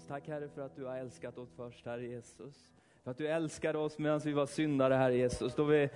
[0.00, 0.08] Jesus.
[0.08, 2.54] Tack Herre för att du har älskat oss först, Herre Jesus.
[3.04, 5.54] För att du älskade oss medan vi var syndare, Herre Jesus.
[5.54, 5.88] Då vi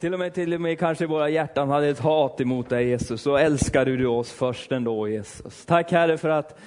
[0.00, 2.88] till och med, till och med kanske i våra hjärtan hade ett hat emot dig
[2.88, 5.66] Jesus, så älskade du oss först ändå Jesus.
[5.66, 6.58] Tack Herre för att,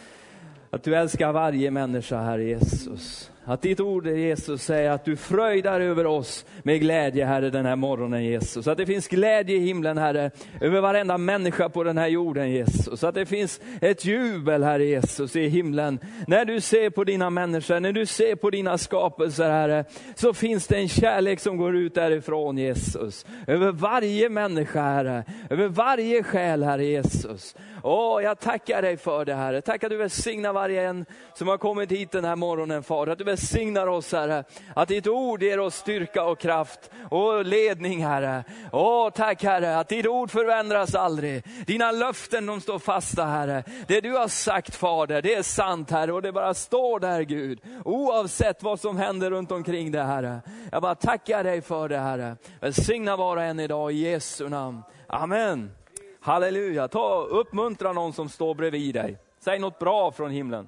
[0.70, 3.32] att du älskar varje människa, Herre Jesus.
[3.46, 7.76] Att ditt ord Jesus säger att du fröjdar över oss med glädje Herre den här
[7.76, 8.68] morgonen Jesus.
[8.68, 10.32] Att det finns glädje i himlen Herre,
[10.62, 13.04] över varenda människa på den här jorden Jesus.
[13.04, 16.00] Att det finns ett jubel Herre Jesus i himlen.
[16.28, 20.68] När du ser på dina människor, när du ser på dina skapelser Herre, så finns
[20.68, 23.26] det en kärlek som går ut därifrån Jesus.
[23.48, 27.56] Över varje människa Herre, över varje själ Herre Jesus.
[27.84, 29.62] Åh, jag tackar dig för det Herre.
[29.62, 33.12] Tack att du välsignar varje en som har kommit hit den här morgonen Fader.
[33.12, 34.44] Att du välsignar oss Herre.
[34.76, 38.44] Att ditt ord ger oss styrka och kraft och ledning Herre.
[38.72, 41.44] Åh, tack Herre att ditt ord förändras aldrig.
[41.68, 43.64] Dina löften de står fasta Herre.
[43.88, 47.60] Det du har sagt Fader, det är sant Herre och det bara står där Gud.
[47.86, 50.42] Oavsett vad som händer runt omkring det Herre.
[50.72, 52.36] Jag bara tackar dig för det Herre.
[52.60, 54.82] Välsigna var och en idag i Jesu namn.
[55.08, 55.72] Amen.
[56.22, 56.88] Halleluja.
[56.88, 59.18] Ta uppmuntra någon som står bredvid dig.
[59.40, 60.68] Säg något bra från himlen.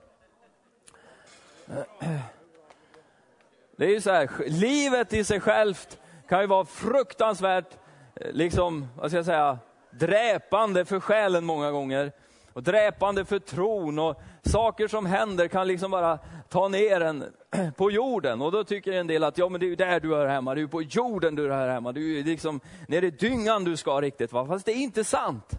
[3.82, 7.78] Det är ju så här, livet i sig självt kan ju vara fruktansvärt,
[8.16, 9.60] eh, liksom, vad ska jag säga,
[9.92, 12.12] dräpande för själen många gånger.
[12.54, 17.24] Och dräpande för tron och saker som händer kan liksom bara ta ner en
[17.78, 18.42] på jorden.
[18.42, 20.56] Och då tycker en del att ja, men det är ju där du hör hemma,
[20.56, 21.92] det är ju på jorden du hör hemma.
[21.92, 24.32] Det är ju liksom nere i dyngan du ska riktigt.
[24.32, 24.46] Va?
[24.46, 25.52] Fast det är inte sant.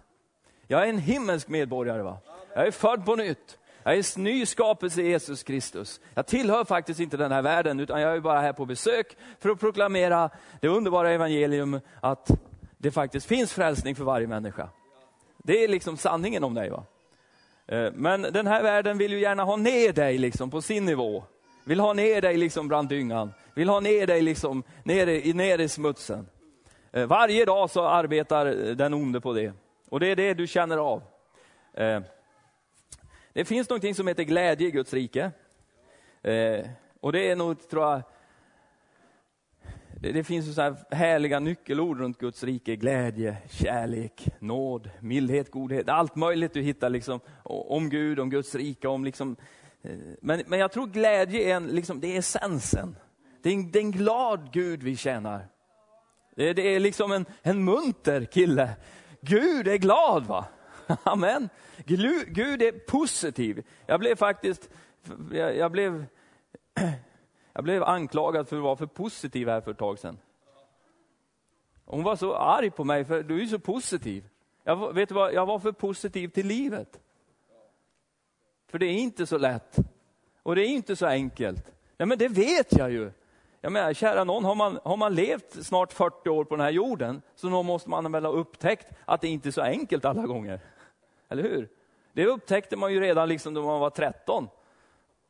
[0.66, 2.03] Jag är en himmelsk medborgare.
[2.03, 2.19] va.
[2.55, 3.59] Jag är född på nytt.
[3.84, 6.00] Jag är en ny skapelse i Jesus Kristus.
[6.15, 9.50] Jag tillhör faktiskt inte den här världen, utan jag är bara här på besök för
[9.50, 12.31] att proklamera det underbara evangelium att
[12.78, 14.69] det faktiskt finns frälsning för varje människa.
[15.38, 16.70] Det är liksom sanningen om dig.
[16.70, 16.84] va.
[17.66, 21.25] Eh, men den här världen vill ju gärna ha ner dig liksom på sin nivå.
[21.64, 23.32] Vill ha ner dig liksom bland dyngan.
[23.54, 26.26] Vill ha ner dig liksom ner i, ner i smutsen.
[26.93, 29.53] Eh, varje dag så arbetar den onde på det.
[29.88, 31.03] Och det är det du känner av.
[31.75, 32.00] Eh,
[33.32, 35.31] det finns någonting som heter glädje i Guds rike.
[36.22, 36.66] Eh,
[37.00, 38.03] och det är nog, tror jag,
[40.00, 42.76] det, det finns så här härliga nyckelord runt Guds rike.
[42.76, 45.88] Glädje, kärlek, nåd, mildhet, godhet.
[45.88, 48.88] Allt möjligt du hittar liksom, om Gud, om Guds rike.
[48.88, 49.37] Om liksom,
[49.82, 52.97] eh, men, men jag tror glädje är, en, liksom, det är essensen.
[53.43, 55.47] Det är, en, det är en glad Gud vi tjänar.
[56.37, 58.70] Det, det är liksom en, en munter kille.
[59.20, 60.44] Gud är glad va?
[61.03, 61.49] Amen.
[61.87, 63.65] Gud är positiv.
[63.87, 64.71] Jag blev faktiskt,
[65.33, 66.07] jag, jag blev
[67.53, 70.19] jag blev anklagad för att vara för positiv här för ett tag sedan.
[71.85, 74.29] Hon var så arg på mig, för du är så positiv.
[74.65, 77.01] Jag, vet du vad, jag var för positiv till livet.
[78.69, 79.77] För det är inte så lätt.
[80.43, 81.73] Och det är inte så enkelt.
[81.97, 83.11] Ja, men det vet jag ju.
[83.61, 86.71] Jag menar, kära någon, har man, har man levt snart 40 år på den här
[86.71, 90.27] jorden, så då måste man väl ha upptäckt att det inte är så enkelt alla
[90.27, 90.61] gånger.
[91.32, 91.69] Eller hur?
[92.12, 94.48] Det upptäckte man ju redan liksom när man var 13.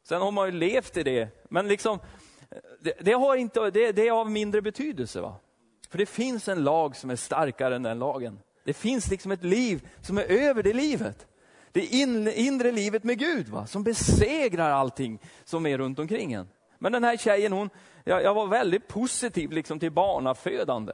[0.03, 1.29] Sen har man ju levt i det.
[1.51, 1.99] Men liksom,
[2.81, 5.21] det, det har inte, det, det, är av mindre betydelse.
[5.21, 5.37] Va?
[5.91, 8.39] För det finns en lag som är starkare än den lagen.
[8.65, 11.27] Det finns liksom ett liv som är över det livet.
[11.73, 13.67] Det in, inre livet med Gud, va?
[13.67, 16.49] som besegrar allting som är runt omkring en.
[16.79, 17.71] Men den här tjejen, hon,
[18.05, 20.93] jag, jag var väldigt positiv liksom till barnafödande.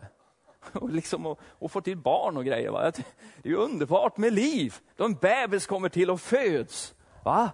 [0.80, 2.70] Och, liksom, och, och få till barn och grejer.
[2.70, 2.92] Va?
[3.42, 4.74] Det är underbart med liv.
[4.96, 6.94] Då en bebis kommer till och föds.
[7.24, 7.50] Va?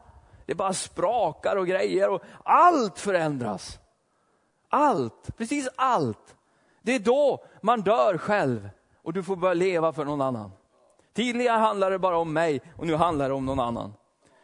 [0.46, 3.78] Det bara sprakar och grejer och allt förändras.
[4.68, 6.36] Allt, precis allt.
[6.82, 8.68] Det är då man dör själv
[9.02, 10.52] och du får börja leva för någon annan.
[11.14, 13.92] Tidigare handlade det bara om mig och nu handlar det om någon annan.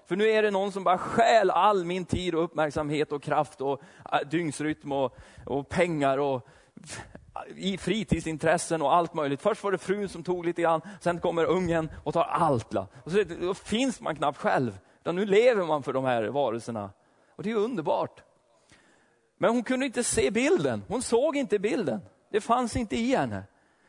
[0.07, 3.61] För nu är det någon som bara stjäl all min tid och uppmärksamhet och kraft
[3.61, 3.83] och
[4.13, 5.17] äh, dygnsrytm och,
[5.47, 6.49] och pengar och
[7.57, 9.41] i fritidsintressen och allt möjligt.
[9.41, 12.75] Först var det frun som tog lite grann, sen kommer ungen och tar allt.
[13.05, 14.79] Och så, då finns man knappt själv.
[15.01, 16.91] Utan nu lever man för de här varelserna.
[17.37, 18.23] Och det är underbart.
[19.39, 20.85] Men hon kunde inte se bilden.
[20.89, 22.01] Hon såg inte bilden.
[22.31, 23.43] Det fanns inte i henne.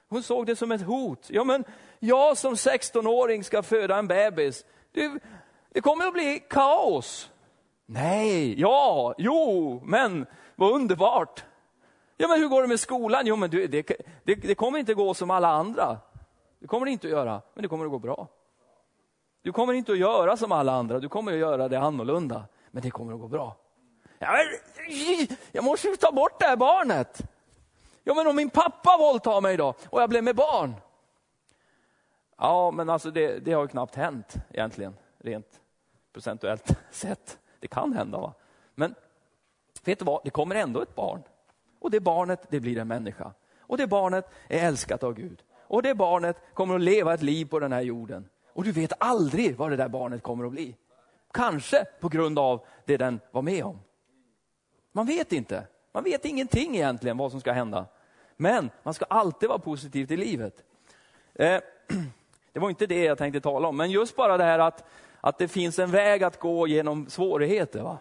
[0.10, 1.28] Hon såg det som ett hot.
[1.30, 1.64] Ja, men
[2.00, 4.66] jag som 16-åring ska föda en bebis.
[4.92, 5.20] Det,
[5.70, 7.30] det kommer att bli kaos.
[7.86, 11.44] Nej, ja, jo, men vad underbart.
[12.22, 13.22] Ja, men hur går det med skolan?
[13.26, 15.98] Jo, men det, det, det kommer inte gå som alla andra.
[16.60, 18.28] Det kommer det inte att göra, men det kommer att gå bra.
[19.42, 22.46] Du kommer inte att göra som alla andra, du kommer att göra det annorlunda.
[22.72, 23.56] Men det kommer att gå bra.
[25.52, 27.22] Jag måste ju ta bort det här barnet.
[28.04, 30.74] Ja, men om min pappa våldtar mig då och jag blev med barn?
[32.38, 35.60] Ja, men alltså det, det har ju knappt hänt egentligen, rent
[36.14, 37.38] procentuellt sett.
[37.60, 38.18] Det kan hända.
[38.18, 38.34] Va?
[38.76, 38.96] Men
[39.84, 41.24] vet du vad, det kommer ändå ett barn.
[41.82, 43.34] Och det barnet, det blir en människa.
[43.60, 45.44] Och det barnet är älskat av Gud.
[45.68, 48.30] Och det barnet kommer att leva ett liv på den här jorden.
[48.54, 50.76] Och du vet aldrig vad det där barnet kommer att bli.
[51.34, 53.80] Kanske på grund av det den var med om.
[54.92, 55.68] Man vet inte.
[55.92, 57.86] Man vet ingenting egentligen vad som ska hända.
[58.38, 60.64] Men man ska alltid vara positiv till livet.
[61.34, 61.60] Eh,
[62.54, 64.86] det var inte det jag tänkte tala om, men just bara det här att,
[65.22, 67.82] att det finns en väg att gå genom svårigheter.
[67.82, 67.98] Va?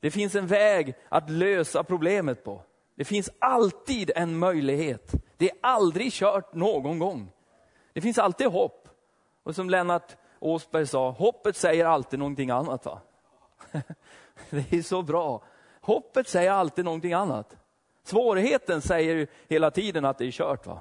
[0.00, 2.62] Det finns en väg att lösa problemet på.
[2.94, 5.12] Det finns alltid en möjlighet.
[5.36, 7.32] Det är aldrig kört någon gång.
[7.92, 8.88] Det finns alltid hopp.
[9.42, 12.84] Och som Lennart Åsberg sa, hoppet säger alltid någonting annat.
[12.86, 13.00] Va?
[14.50, 15.42] Det är så bra.
[15.80, 17.56] Hoppet säger alltid någonting annat.
[18.04, 20.66] Svårigheten säger hela tiden att det är kört.
[20.66, 20.80] Va?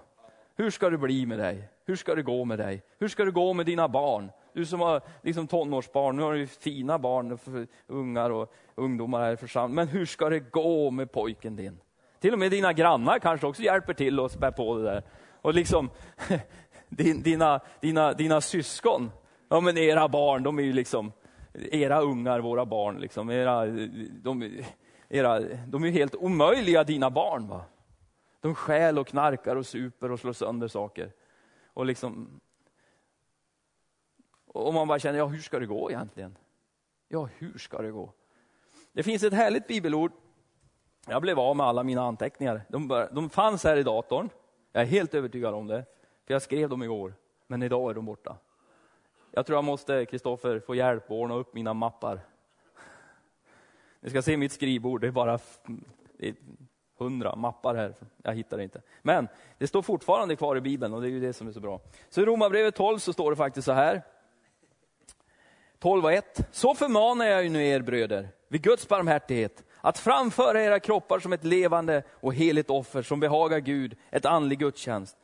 [0.55, 1.69] Hur ska det bli med dig?
[1.85, 2.83] Hur ska det gå med dig?
[2.99, 4.31] Hur ska det gå med dina barn?
[4.53, 9.37] Du som har liksom tonårsbarn, nu har du fina barn, ungar och ungdomar här i
[9.37, 9.75] församlingen.
[9.75, 11.79] Men hur ska det gå med pojken din?
[12.21, 15.03] Till och med dina grannar kanske också hjälper till och spär på det där.
[15.41, 15.89] Och liksom,
[16.89, 19.11] dina, dina, dina syskon,
[19.49, 21.11] ja men era barn, de är ju liksom,
[21.53, 23.65] era ungar, våra barn, liksom, era,
[24.11, 24.63] de,
[25.09, 27.47] era, de är helt omöjliga dina barn.
[27.47, 27.65] Va?
[28.41, 31.11] De stjäl och knarkar och super och slår sönder saker.
[31.73, 32.41] Och liksom,
[34.45, 36.37] och man bara känner, ja hur ska det gå egentligen?
[37.07, 38.13] Ja, hur ska det gå?
[38.91, 40.11] Det finns ett härligt bibelord.
[41.07, 42.61] Jag blev av med alla mina anteckningar.
[42.67, 44.29] De, bara, de fanns här i datorn.
[44.71, 45.85] Jag är helt övertygad om det.
[46.27, 47.13] För jag skrev dem igår.
[47.47, 48.37] Men idag är de borta.
[49.31, 52.19] Jag tror jag måste, Kristoffer, få hjälp att ordna upp mina mappar.
[53.99, 55.39] Ni ska se mitt skrivbord, det är bara
[56.97, 57.95] hundra mappar här.
[58.23, 58.81] Jag hittar det inte.
[59.01, 59.27] Men
[59.57, 61.81] det står fortfarande kvar i Bibeln och det är ju det som är så bra.
[62.09, 64.01] Så i Romarbrevet 12 så står det faktiskt så här.
[65.79, 66.47] 12 och 1.
[66.51, 71.33] Så förmanar jag ju nu er bröder, vid Guds barmhärtighet, att framföra era kroppar som
[71.33, 75.17] ett levande och heligt offer som behagar Gud, ett andlig gudstjänst.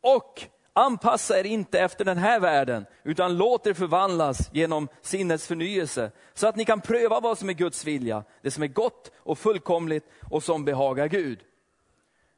[0.00, 6.10] Och Anpassa er inte efter den här världen, utan låt er förvandlas genom sinnets förnyelse,
[6.34, 9.38] så att ni kan pröva vad som är Guds vilja, det som är gott och
[9.38, 11.38] fullkomligt och som behagar Gud.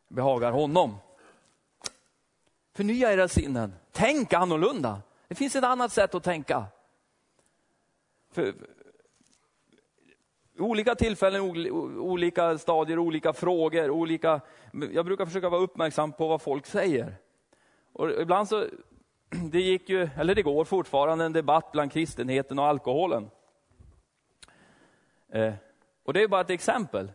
[0.09, 0.97] Behagar honom.
[2.75, 5.03] Förnya era sinnen, tänk annorlunda.
[5.29, 6.65] Det finns ett annat sätt att tänka.
[8.33, 8.55] För,
[10.59, 11.41] olika tillfällen,
[11.99, 14.41] olika stadier, olika frågor, olika...
[14.93, 17.15] Jag brukar försöka vara uppmärksam på vad folk säger.
[17.93, 18.67] Och ibland så,
[19.51, 23.31] det gick ju, eller det går fortfarande en debatt bland kristenheten och alkoholen.
[25.29, 25.55] Eh,
[26.05, 27.13] och det är bara ett exempel.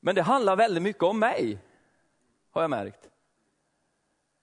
[0.00, 1.58] Men det handlar väldigt mycket om mig,
[2.50, 3.10] har jag märkt.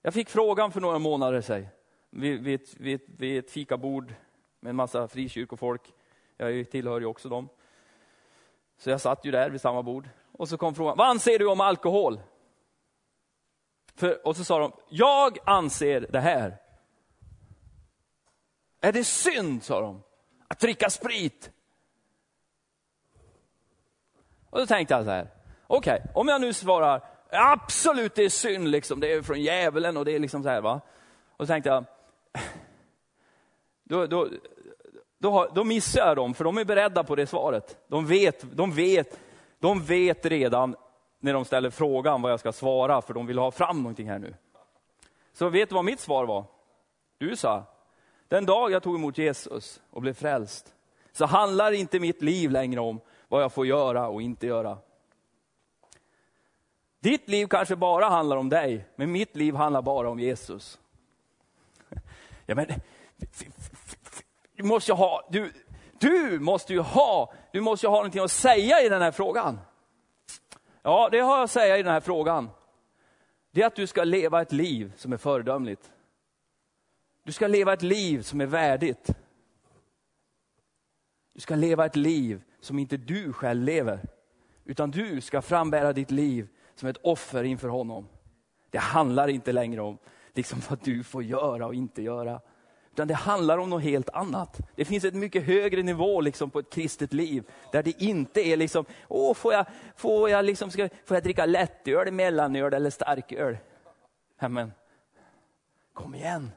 [0.01, 1.67] Jag fick frågan för några månader sedan,
[2.09, 4.13] vid, vid, vid, vid ett fikabord
[4.59, 5.93] med en massa frikyrkofolk.
[6.37, 7.49] Jag tillhör ju också dem.
[8.79, 10.09] Så jag satt ju där vid samma bord.
[10.31, 12.21] Och så kom frågan, vad anser du om alkohol?
[13.95, 16.57] För, och så sa de, jag anser det här.
[18.81, 20.03] Är det synd, sa de,
[20.47, 21.51] att dricka sprit?
[24.49, 25.27] Och då tänkte jag så här,
[25.67, 29.97] okej, okay, om jag nu svarar, absolut det är synd, liksom, det är från djävulen
[29.97, 30.61] och det är liksom så här.
[30.61, 30.81] Va?
[31.37, 31.85] Och så tänkte jag,
[33.83, 34.29] då, då,
[35.19, 37.77] då, då missar jag dem, för de är beredda på det svaret.
[37.87, 39.19] De vet, de vet,
[39.59, 40.75] de vet redan
[41.19, 44.19] när de ställer frågan vad jag ska svara, för de vill ha fram någonting här
[44.19, 44.35] nu.
[45.33, 46.45] Så vet du vad mitt svar var?
[47.17, 47.63] Du sa,
[48.27, 50.73] den dag jag tog emot Jesus och blev frälst,
[51.11, 54.77] så handlar inte mitt liv längre om vad jag får göra och inte göra.
[56.99, 60.79] Ditt liv kanske bara handlar om dig, men mitt liv handlar bara om Jesus.
[62.45, 62.65] Ja, men,
[64.59, 65.53] du måste ju ha, du,
[65.99, 69.59] du måste ju ha, du måste ju ha någonting att säga i den här frågan.
[70.81, 72.49] Ja, det har jag att säga i den här frågan.
[73.51, 75.91] Det är att du ska leva ett liv som är föredömligt.
[77.23, 79.07] Du ska leva ett liv som är värdigt.
[81.33, 83.99] Du ska leva ett liv som inte du själv lever,
[84.65, 88.07] utan du ska frambära ditt liv som ett offer inför honom.
[88.69, 89.97] Det handlar inte längre om
[90.33, 92.41] liksom vad du får göra och inte göra.
[92.99, 94.59] Utan det handlar om något helt annat.
[94.75, 98.57] Det finns ett mycket högre nivå liksom på ett kristet liv, där det inte är
[98.57, 99.65] liksom, åh, får jag,
[99.95, 103.57] får jag, liksom, ska, får jag dricka lättöl, mellanöl eller starköl?
[104.39, 104.71] Amen.
[105.93, 106.51] kom igen.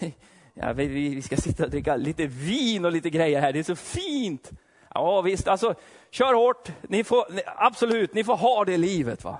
[0.54, 3.62] Ja, vi, vi ska sitta och dricka lite vin och lite grejer här, det är
[3.62, 4.50] så fint.
[4.94, 5.74] Ja visst, alltså
[6.10, 7.24] kör hårt, ni får,
[7.56, 9.24] absolut, ni får ha det livet.
[9.24, 9.38] va.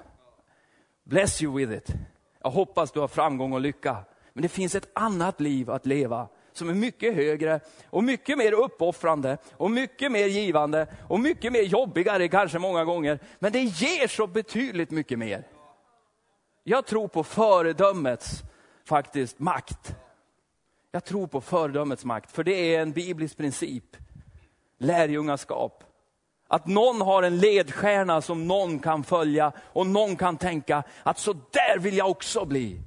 [1.04, 1.94] Bless you with it.
[2.42, 4.04] Jag hoppas du har framgång och lycka.
[4.32, 7.60] Men det finns ett annat liv att leva som är mycket högre
[7.90, 13.18] och mycket mer uppoffrande och mycket mer givande och mycket mer jobbigare kanske många gånger.
[13.38, 15.46] Men det ger så betydligt mycket mer.
[16.64, 18.42] Jag tror på föredömets
[18.84, 19.94] faktiskt makt.
[20.90, 23.96] Jag tror på föredömets makt, för det är en biblisk princip.
[24.78, 25.84] Lärjungaskap.
[26.48, 31.32] Att någon har en ledstjärna som någon kan följa och någon kan tänka att så
[31.32, 32.80] där vill jag också bli.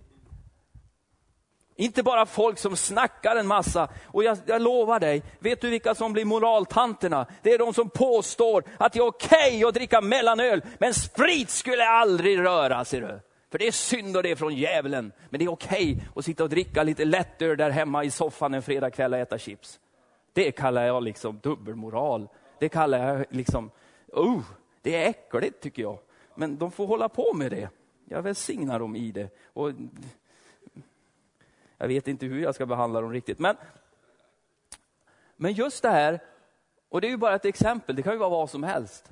[1.75, 3.88] Inte bara folk som snackar en massa.
[4.05, 7.25] Och jag, jag, lovar dig, vet du vilka som blir moraltanterna?
[7.41, 11.50] Det är de som påstår att det är okej okay att dricka mellanöl, men sprit
[11.50, 13.20] skulle aldrig röra, ser du.
[13.51, 15.12] För det är synd och det är från djävulen.
[15.29, 18.53] Men det är okej okay att sitta och dricka lite lättöl där hemma i soffan
[18.53, 19.79] en fredagkväll och äta chips.
[20.34, 22.27] Det kallar jag liksom dubbelmoral.
[22.60, 23.72] Det kallar jag liksom,
[24.13, 24.41] oh,
[24.82, 26.00] det är äckligt tycker jag.
[26.36, 27.70] Men de får hålla på med det.
[28.10, 29.29] Jag välsignar dem i det.
[29.53, 29.72] Och
[31.77, 33.39] jag vet inte hur jag ska behandla dem riktigt.
[33.39, 33.55] Men,
[35.36, 36.20] men just det här,
[36.89, 39.12] och det är ju bara ett exempel, det kan ju vara vad som helst.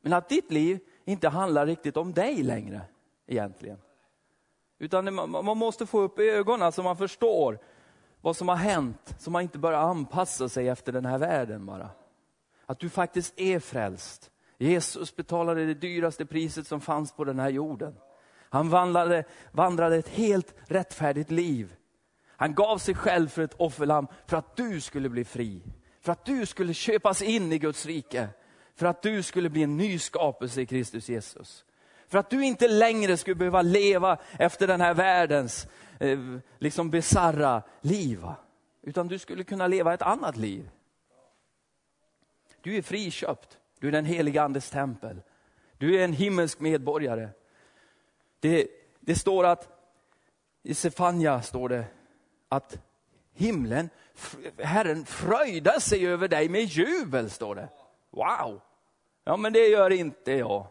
[0.00, 2.80] Men att ditt liv inte handlar riktigt om dig längre
[3.26, 3.78] egentligen.
[4.78, 7.58] Utan man måste få upp ögonen så man förstår
[8.20, 11.90] vad som har hänt, så man inte börjar anpassa sig efter den här världen bara.
[12.66, 14.30] Att du faktiskt är frälst.
[14.58, 17.94] Jesus betalade det dyraste priset som fanns på den här jorden.
[18.50, 21.74] Han vandrade, vandrade ett helt rättfärdigt liv.
[22.26, 25.62] Han gav sig själv för ett offerlamm för att du skulle bli fri.
[26.00, 28.28] För att du skulle köpas in i Guds rike.
[28.74, 31.64] För att du skulle bli en ny skapelse i Kristus Jesus.
[32.08, 36.18] För att du inte längre skulle behöva leva efter den här världens eh,
[36.58, 38.24] liksom bizarra liv.
[38.82, 40.70] Utan du skulle kunna leva ett annat liv.
[42.60, 43.58] Du är friköpt.
[43.80, 45.22] Du är den heliga andes tempel.
[45.78, 47.28] Du är en himmelsk medborgare.
[48.40, 48.66] Det,
[49.00, 49.68] det står att,
[50.62, 51.84] i Sefania står det
[52.48, 52.78] att
[53.32, 53.90] himlen,
[54.58, 57.68] Herren fröjdar sig över dig med jubel, står det.
[58.10, 58.60] Wow!
[59.24, 60.66] Ja, men det gör inte jag.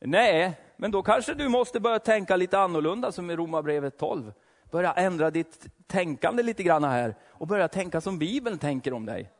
[0.00, 4.32] Nej, men då kanske du måste börja tänka lite annorlunda som i Romarbrevet 12.
[4.70, 9.30] Börja ändra ditt tänkande lite grann här och börja tänka som Bibeln tänker om dig.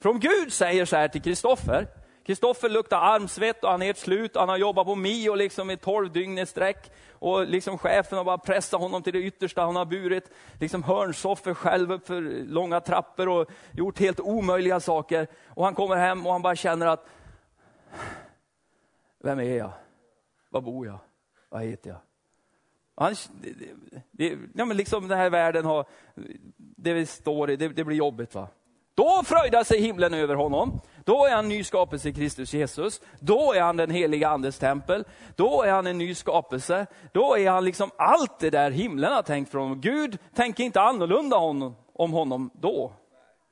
[0.00, 1.86] För om Gud säger så här till Kristoffer,
[2.26, 4.36] Kristoffer luktar armsvett och han är helt slut.
[4.36, 6.92] Han har jobbat på Mio liksom i tolv dygn i sträck.
[7.12, 9.62] Och liksom chefen har bara pressat honom till det yttersta.
[9.62, 10.30] Han har burit
[10.60, 15.26] liksom hörnsoffor själv upp för långa trappor och gjort helt omöjliga saker.
[15.46, 17.06] Och han kommer hem och han bara känner att,
[19.22, 19.72] vem är jag?
[20.50, 20.98] Var bor jag?
[21.48, 22.00] Vad heter jag?
[22.96, 23.54] Han, det,
[24.10, 25.86] det, ja, men liksom den här världen har,
[26.56, 28.34] det vi står i, det, det blir jobbigt.
[28.34, 28.48] va?
[28.96, 30.80] Då fröjdar sig himlen över honom.
[31.04, 33.00] Då är han ny skapelse i Kristus Jesus.
[33.20, 35.04] Då är han den heliga andes tempel.
[35.34, 36.86] Då är han en ny skapelse.
[37.12, 39.80] Då är han liksom allt det där himlen har tänkt för honom.
[39.80, 41.36] Gud tänker inte annorlunda
[41.92, 42.92] om honom då.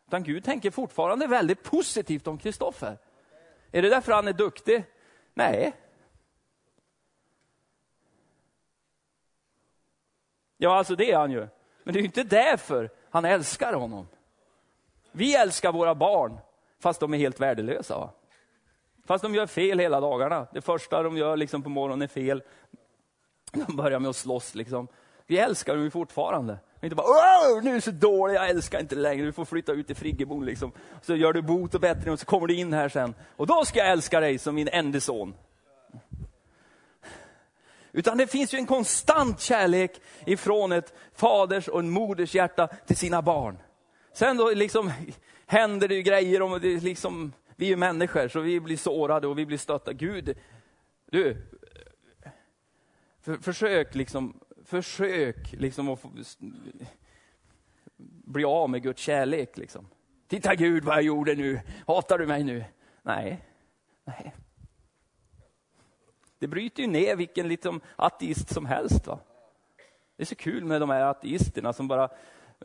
[0.06, 2.98] Utan Gud tänker fortfarande väldigt positivt om Kristoffer.
[3.72, 4.84] Är det därför han är duktig?
[5.34, 5.72] Nej.
[10.56, 11.48] Ja, alltså det är han ju.
[11.84, 14.06] Men det är ju inte därför han älskar honom.
[15.16, 16.38] Vi älskar våra barn,
[16.80, 17.98] fast de är helt värdelösa.
[17.98, 18.10] Va?
[19.06, 20.46] Fast de gör fel hela dagarna.
[20.52, 22.42] Det första de gör liksom på morgonen är fel.
[23.52, 24.54] De börjar med att slåss.
[24.54, 24.88] Liksom.
[25.26, 26.58] Vi älskar dem fortfarande.
[26.82, 29.72] Inte bara Åh, nu är du så dålig, jag älskar inte längre, du får flytta
[29.72, 30.44] ut till friggebon.
[30.44, 30.72] Liksom.
[31.02, 33.14] Så gör du bot och bättring och så kommer du in här sen.
[33.36, 35.34] Och då ska jag älska dig som min enda son.
[37.92, 42.96] Utan det finns ju en konstant kärlek ifrån ett faders och en moders hjärta till
[42.96, 43.58] sina barn.
[44.14, 44.92] Sen då liksom
[45.46, 49.26] händer det ju grejer, och det liksom, vi är ju människor så vi blir sårade
[49.26, 49.92] och vi blir stötta.
[49.92, 50.38] Gud,
[51.10, 51.36] du,
[53.20, 56.10] för, försök liksom, försök liksom att få,
[58.24, 59.56] bli av med Guds kärlek.
[59.58, 59.88] Liksom.
[60.26, 62.64] Titta Gud vad jag gjorde nu, hatar du mig nu?
[63.02, 63.44] Nej,
[64.04, 64.34] nej.
[66.38, 69.06] Det bryter ju ner vilken liksom ateist som helst.
[69.06, 69.18] Va?
[70.16, 72.10] Det är så kul med de här ateisterna som bara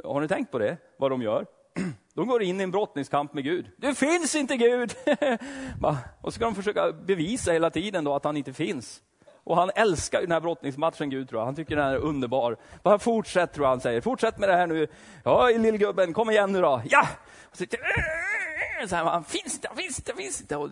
[0.03, 0.77] har ni tänkt på det?
[0.97, 1.45] Vad de gör?
[2.13, 3.71] De går in i en brottningskamp med Gud.
[3.77, 4.95] Det finns inte Gud!
[6.21, 9.01] och så ska de försöka bevisa hela tiden då att han inte finns.
[9.43, 11.45] Och han älskar den här brottningsmatchen, Gud tror jag.
[11.45, 12.57] Han tycker den är underbar.
[12.83, 14.01] Bara fortsätt, tror jag han säger.
[14.01, 14.87] Fortsätt med det här nu.
[15.23, 16.81] Ja, lillgubben, kom igen nu då.
[16.89, 17.07] Ja!
[17.43, 17.65] Och så,
[18.87, 20.55] så här, han finns inte, han finns inte, han finns inte.
[20.55, 20.69] Och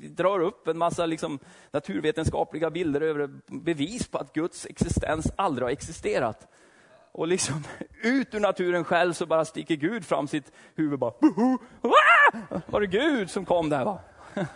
[0.00, 1.38] drar upp en massa liksom,
[1.70, 6.48] naturvetenskapliga bilder över bevis på att Guds existens aldrig har existerat
[7.12, 7.64] och liksom
[8.02, 10.98] ut ur naturen själv så bara sticker Gud fram sitt huvud.
[10.98, 11.12] Bara,
[12.66, 13.84] Var det Gud som kom där?
[13.84, 14.00] Va?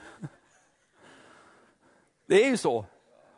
[2.27, 2.87] Det är ju så.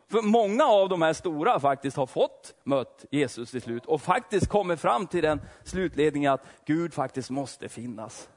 [0.08, 4.48] För många av de här stora faktiskt har fått mött Jesus till slut och faktiskt
[4.48, 8.28] kommit fram till den slutledningen att Gud faktiskt måste finnas.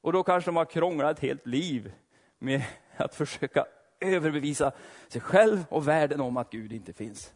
[0.00, 1.92] Och då kanske de har krånglat ett helt liv
[2.38, 2.62] med
[2.96, 3.64] att försöka
[4.00, 4.72] överbevisa
[5.08, 7.32] sig själv och världen om att Gud inte finns.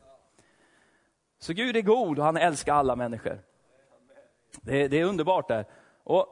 [1.42, 3.42] Så Gud är god och han älskar alla människor.
[4.60, 5.66] Det, det är underbart där.
[6.04, 6.26] Och,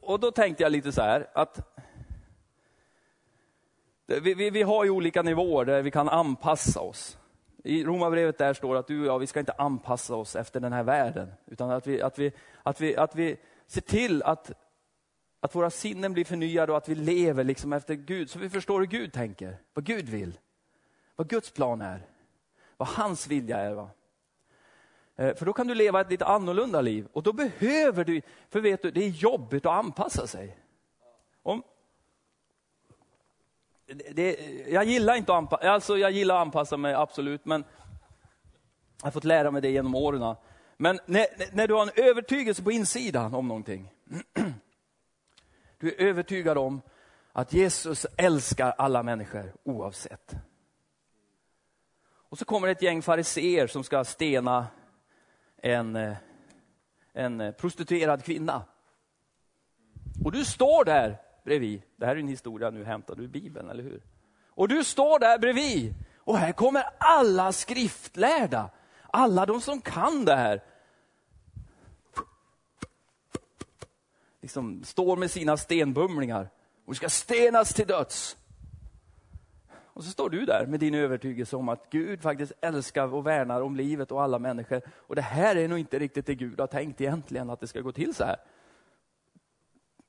[0.00, 1.60] och då tänkte jag lite så här att
[4.06, 7.18] vi, vi, vi har ju olika nivåer där vi kan anpassa oss.
[7.64, 10.72] I Romarbrevet där står att du och jag, vi ska inte anpassa oss efter den
[10.72, 13.36] här världen, utan att vi, att vi, att vi, att vi
[13.66, 14.52] ser till att,
[15.40, 18.80] att våra sinnen blir förnyade och att vi lever liksom efter Gud, så vi förstår
[18.80, 20.38] hur Gud tänker, vad Gud vill,
[21.16, 22.06] vad Guds plan är,
[22.82, 23.74] vad hans vilja är.
[23.74, 23.90] Va?
[25.16, 28.60] Eh, för då kan du leva ett lite annorlunda liv och då behöver du, för
[28.60, 30.58] vet du, det är jobbigt att anpassa sig.
[31.42, 31.62] Om,
[34.12, 34.36] det,
[34.68, 37.64] jag gillar inte att anpassa, alltså jag gillar att anpassa mig absolut, men
[39.00, 40.36] jag har fått lära mig det genom åren.
[40.76, 43.92] Men när, när du har en övertygelse på insidan om någonting,
[45.78, 46.82] du är övertygad om
[47.32, 50.36] att Jesus älskar alla människor oavsett.
[52.32, 54.66] Och så kommer det ett gäng fariseer som ska stena
[55.56, 56.16] en, eh,
[57.12, 58.64] en eh, prostituerad kvinna.
[60.24, 61.82] Och du står där bredvid.
[61.96, 64.02] Det här är en historia nu hämtad ur Bibeln, eller hur?
[64.48, 65.94] Och du står där bredvid.
[66.18, 68.70] Och här kommer alla skriftlärda.
[69.10, 70.62] Alla de som kan det här.
[74.40, 76.50] Liksom står med sina stenbumlingar
[76.86, 78.36] och ska stenas till döds.
[80.02, 83.60] Och så står du där med din övertygelse om att Gud faktiskt älskar och värnar
[83.60, 84.82] om livet och alla människor.
[84.88, 87.80] Och det här är nog inte riktigt det Gud har tänkt egentligen, att det ska
[87.80, 88.36] gå till så här.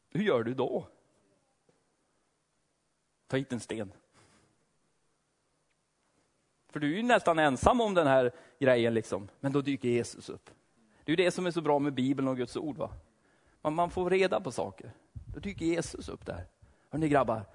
[0.10, 0.88] Hur gör du då?
[3.28, 3.92] Ta hit en sten.
[6.70, 9.28] För du är ju nästan ensam om den här grejen, liksom.
[9.40, 10.50] men då dyker Jesus upp.
[11.04, 12.78] Det är det som är så bra med Bibeln och Guds ord.
[12.78, 12.90] Va?
[13.62, 14.92] Man, man får reda på saker.
[15.34, 16.46] Då dyker Jesus upp där.
[16.90, 17.46] Hörni grabbar,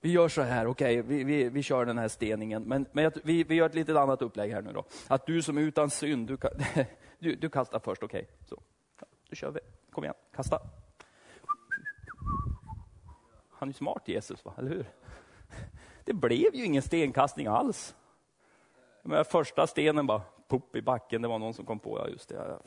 [0.00, 3.12] vi gör så här, okej, okay, vi, vi, vi kör den här steningen, men, men
[3.24, 4.84] vi, vi gör ett litet annat upplägg här nu då.
[5.08, 6.38] Att du som är utan synd, du,
[7.18, 8.22] du, du kastar först, okej.
[8.22, 8.34] Okay.
[8.48, 8.62] Så,
[9.00, 9.60] ja, då kör vi.
[9.90, 10.60] Kom igen, kasta.
[13.50, 14.54] Han är smart Jesus, va?
[14.58, 14.86] eller hur?
[16.04, 17.94] Det blev ju ingen stenkastning alls.
[19.02, 22.28] Men första stenen bara pop i backen, det var någon som kom på, ja just
[22.28, 22.58] det,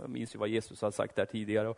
[0.00, 1.74] jag minns ju vad Jesus hade sagt där tidigare.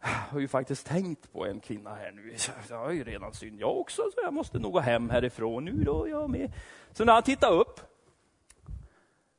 [0.00, 2.36] Jag har ju faktiskt tänkt på en kvinna här nu,
[2.68, 5.84] jag har ju redan synd jag också, så jag måste nog gå hem härifrån nu
[5.84, 6.52] då, jag med.
[6.92, 7.80] Så när han tittade upp,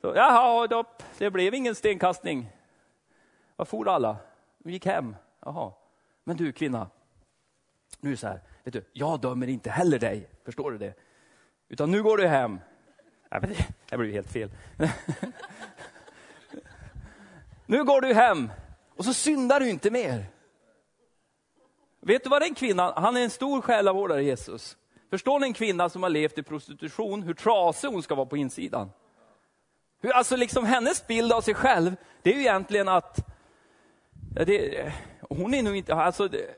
[0.01, 0.83] så, jaha, då,
[1.17, 2.49] det blev ingen stenkastning.
[3.55, 4.17] Var for alla?
[4.57, 5.15] De gick hem.
[5.39, 5.71] Jaha.
[6.23, 6.89] Men du kvinna,
[7.99, 10.93] nu är det så här, vet du, jag dömer inte heller dig, förstår du det?
[11.69, 12.59] Utan nu går du hem.
[13.31, 14.51] Nej, men det, det helt fel.
[17.65, 18.51] nu går du hem
[18.95, 20.25] och så syndar du inte mer.
[22.01, 24.77] Vet du vad den kvinnan, han är en stor själavårdare Jesus.
[25.09, 28.37] Förstår ni en kvinna som har levt i prostitution, hur trasig hon ska vara på
[28.37, 28.89] insidan?
[30.01, 33.27] Hur, alltså liksom hennes bild av sig själv, det är ju egentligen att,
[34.45, 34.93] det,
[35.29, 36.55] hon är nog inte, alltså, det,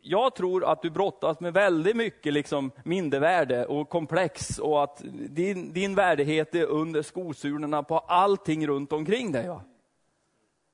[0.00, 5.72] jag tror att du brottas med väldigt mycket liksom mindervärde och komplex och att din,
[5.72, 9.48] din värdighet är under skosulorna på allting runt omkring dig.
[9.48, 9.62] Va?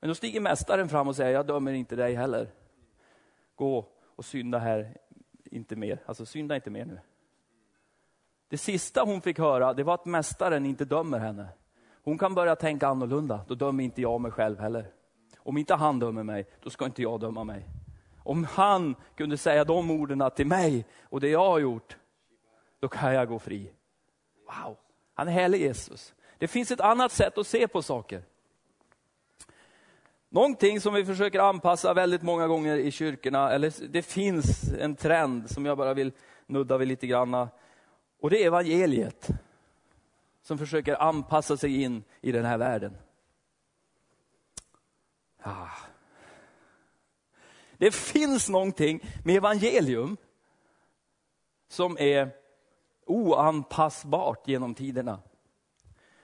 [0.01, 2.49] Men då stiger mästaren fram och säger, jag dömer inte dig heller.
[3.55, 3.87] Gå
[4.17, 4.97] och synda här,
[5.45, 6.03] inte mer.
[6.07, 7.01] Alltså synda inte mer nu.
[8.49, 11.49] Det sista hon fick höra, det var att mästaren inte dömer henne.
[12.03, 14.93] Hon kan börja tänka annorlunda, då dömer inte jag mig själv heller.
[15.39, 17.69] Om inte han dömer mig, då ska inte jag döma mig.
[18.19, 21.97] Om han kunde säga de orden till mig och det jag har gjort,
[22.81, 23.73] då kan jag gå fri.
[24.47, 24.77] Wow,
[25.15, 26.15] han är härlig Jesus.
[26.39, 28.23] Det finns ett annat sätt att se på saker.
[30.33, 35.51] Någonting som vi försöker anpassa väldigt många gånger i kyrkorna, eller det finns en trend
[35.51, 36.13] som jag bara vill
[36.47, 37.49] nudda vid lite grann.
[38.21, 39.29] Och det är evangeliet.
[40.43, 42.97] Som försöker anpassa sig in i den här världen.
[45.43, 45.69] Ah.
[47.77, 50.17] Det finns någonting med evangelium
[51.69, 52.31] som är
[53.07, 55.21] oanpassbart genom tiderna.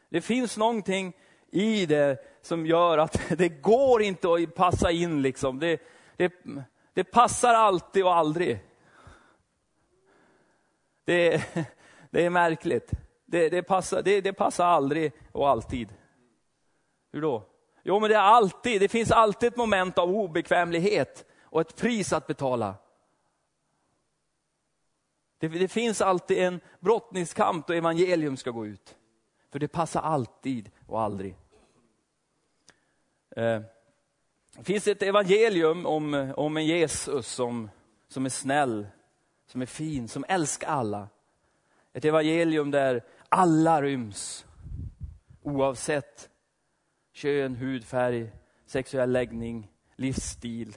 [0.09, 1.13] Det finns någonting
[1.51, 5.23] i det som gör att det går inte att passa in.
[5.23, 5.59] Liksom.
[5.59, 5.81] Det,
[6.17, 6.33] det,
[6.95, 8.59] det passar alltid och aldrig.
[11.05, 11.45] Det,
[12.11, 12.91] det är märkligt.
[13.25, 15.89] Det, det, passar, det, det passar aldrig och alltid.
[17.13, 17.43] Hur då?
[17.83, 22.13] Jo, men det, är alltid, det finns alltid ett moment av obekvämlighet och ett pris
[22.13, 22.75] att betala.
[25.39, 28.97] Det, det finns alltid en brottningskamp då evangelium ska gå ut.
[29.51, 31.37] För det passar alltid och aldrig.
[33.37, 33.61] Eh,
[34.57, 37.71] det finns ett evangelium om, om en Jesus som,
[38.09, 38.87] som är snäll,
[39.47, 41.09] som är fin, som älskar alla.
[41.93, 44.47] Ett evangelium där alla ryms,
[45.43, 46.31] oavsett
[47.13, 48.33] kön, hudfärg,
[48.67, 50.77] sexuell läggning, livsstil.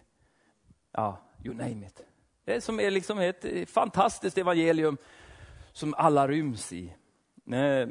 [0.91, 2.01] Ja, you name it.
[2.45, 4.97] Det som är liksom ett fantastiskt evangelium
[5.71, 6.95] som alla ryms i.
[7.51, 7.87] Eh,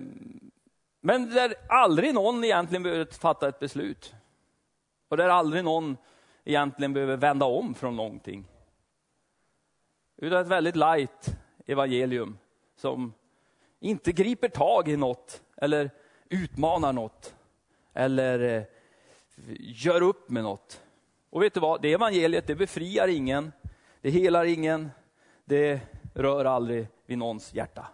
[1.09, 4.15] men där aldrig någon egentligen behöver fatta ett beslut.
[5.09, 5.97] Och där aldrig någon
[6.45, 8.45] egentligen behöver vända om från någonting.
[10.17, 12.39] Utan ett väldigt light evangelium
[12.77, 13.13] som
[13.81, 15.91] inte griper tag i något eller
[16.29, 17.35] utmanar något
[17.95, 18.63] eller eh,
[19.59, 20.83] gör upp med något.
[21.31, 23.53] Och vet du vad, det evangeliet det befriar ingen,
[24.01, 24.91] det helar ingen,
[25.45, 25.81] det
[26.15, 27.87] rör aldrig vid någons hjärta.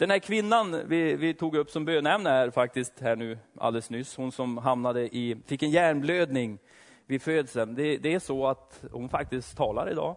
[0.00, 4.16] Den här kvinnan vi, vi tog upp som bönämne här faktiskt här nu alldeles nyss,
[4.16, 6.58] hon som hamnade i, fick en hjärnblödning
[7.06, 7.74] vid födseln.
[7.74, 10.16] Det, det är så att hon faktiskt talar idag,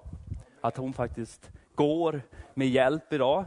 [0.62, 2.22] att hon faktiskt går
[2.54, 3.46] med hjälp idag.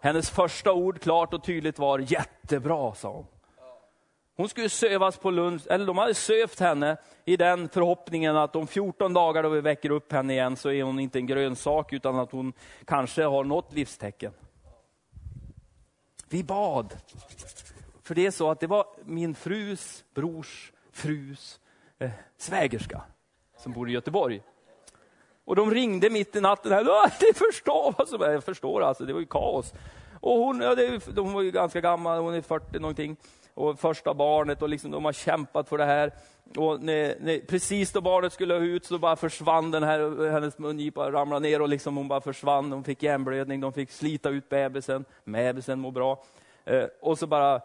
[0.00, 3.26] Hennes första ord klart och tydligt var jättebra, sa hon.
[4.36, 8.66] Hon skulle sövas på Lunds, eller de hade sövt henne i den förhoppningen att om
[8.66, 12.18] 14 dagar då vi väcker upp henne igen så är hon inte en grönsak utan
[12.18, 12.52] att hon
[12.84, 14.32] kanske har något livstecken.
[16.28, 16.96] Vi bad.
[18.02, 21.60] För det är så att det var min frus brors frus
[21.98, 23.02] eh, svägerska
[23.56, 24.42] som bor i Göteborg.
[25.44, 26.72] Och de ringde mitt i natten.
[26.72, 26.86] Här,
[27.20, 29.72] jag förstår, alltså, jag förstår alltså, det var ju kaos.
[30.20, 33.16] Och hon, ja, det, hon var ju ganska gammal, hon är 40 någonting.
[33.54, 36.12] Och första barnet och liksom, de har kämpat för det här.
[36.56, 41.10] Och när, när, precis då barnet skulle ut så bara försvann den här, hennes mungipa
[41.12, 42.72] ramlade ner och liksom hon bara försvann.
[42.72, 45.04] Hon fick hjärnblödning, de fick slita ut bebisen.
[45.24, 46.24] Bebisen mår bra.
[46.64, 47.60] Eh, och så bara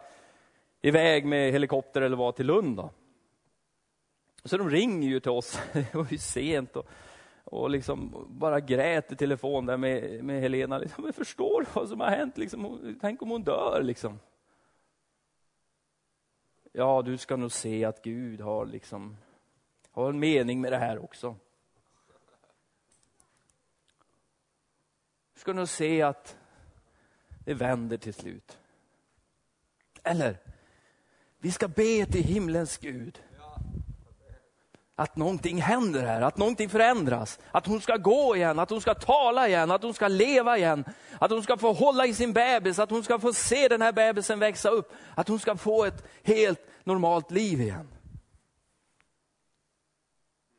[0.82, 2.76] iväg med helikopter eller vad till Lund.
[2.76, 2.90] Då.
[4.44, 6.76] Så de ringer ju till oss, det var ju sent.
[6.76, 6.86] Och,
[7.44, 10.78] och liksom bara grät i telefon där med, med Helena.
[10.78, 12.38] Liksom, jag förstår vad som har hänt.
[12.38, 12.96] Liksom.
[13.00, 13.80] Tänk om hon dör.
[13.82, 14.18] Liksom
[16.76, 19.16] ja, du ska nog se att Gud har, liksom,
[19.90, 21.36] har en mening med det här också.
[25.34, 26.36] Du ska nog se att
[27.44, 28.58] det vänder till slut.
[30.02, 30.38] Eller,
[31.38, 33.22] vi ska be till himlens Gud
[34.96, 37.38] att någonting händer här, att någonting förändras.
[37.50, 40.84] Att hon ska gå igen, att hon ska tala igen, att hon ska leva igen.
[41.18, 43.92] Att hon ska få hålla i sin bebis, att hon ska få se den här
[43.92, 44.92] bebisen växa upp.
[45.14, 47.88] Att hon ska få ett helt normalt liv igen.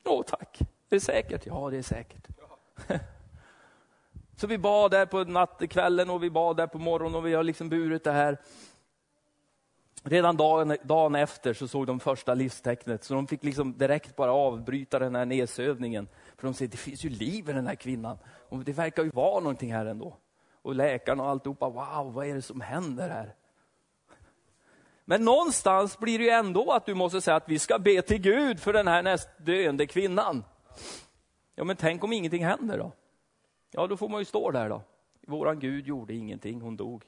[0.06, 1.46] Åh tack, är det säkert?
[1.46, 2.28] Ja, det är säkert.
[4.38, 7.44] Så vi bad där på nattkvällen och vi bad där på morgonen och vi har
[7.44, 8.38] liksom burit det här.
[10.08, 14.34] Redan dagen, dagen efter så såg de första livstecknet, så de fick liksom direkt bara
[14.34, 16.08] avbryta den här nedsövningen.
[16.38, 18.18] För de säger, det finns ju liv i den här kvinnan.
[18.50, 20.18] Och det verkar ju vara någonting här ändå.
[20.62, 23.36] Och läkarna och alltihopa, wow, vad är det som händer här?
[25.06, 28.22] Men någonstans blir det ju ändå att du måste säga att vi ska be till
[28.22, 30.44] Gud för den här näst döende kvinnan.
[31.56, 32.92] Ja, men tänk om ingenting händer då?
[33.72, 34.82] Ja, då får man ju stå där då.
[35.28, 37.04] Våran Gud gjorde ingenting, hon dog.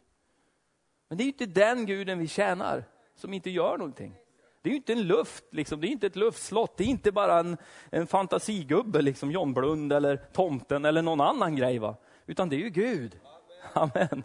[1.07, 2.83] Men det är ju inte den guden vi tjänar,
[3.15, 4.15] som inte gör någonting.
[4.61, 5.81] Det är ju inte en luft, liksom.
[5.81, 7.57] det är inte ett luftslott, det är inte bara en,
[7.91, 11.79] en fantasigubbe, liksom John Blund eller tomten eller någon annan grej.
[11.79, 11.95] Va?
[12.25, 13.19] Utan det är ju Gud.
[13.73, 13.91] Amen.
[13.95, 14.23] Amen.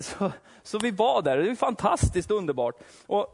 [0.00, 2.74] Så, så vi var där, det är fantastiskt underbart.
[3.06, 3.26] Och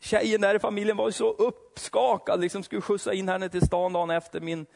[0.00, 4.10] tjejen där i familjen var så uppskakad, liksom skulle skjutsa in henne till stan dagen
[4.10, 4.66] efter min,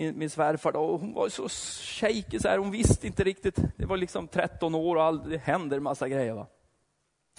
[0.00, 0.72] min, min svärfar.
[0.72, 0.96] Då.
[0.96, 1.48] Hon var så
[2.00, 2.58] shaky, så här.
[2.58, 3.56] hon visste inte riktigt.
[3.76, 6.32] Det var liksom 13 år och all, det händer massa grejer.
[6.32, 6.46] Va?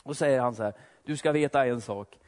[0.03, 0.73] Och säger han så här,
[1.05, 2.19] du ska veta en sak.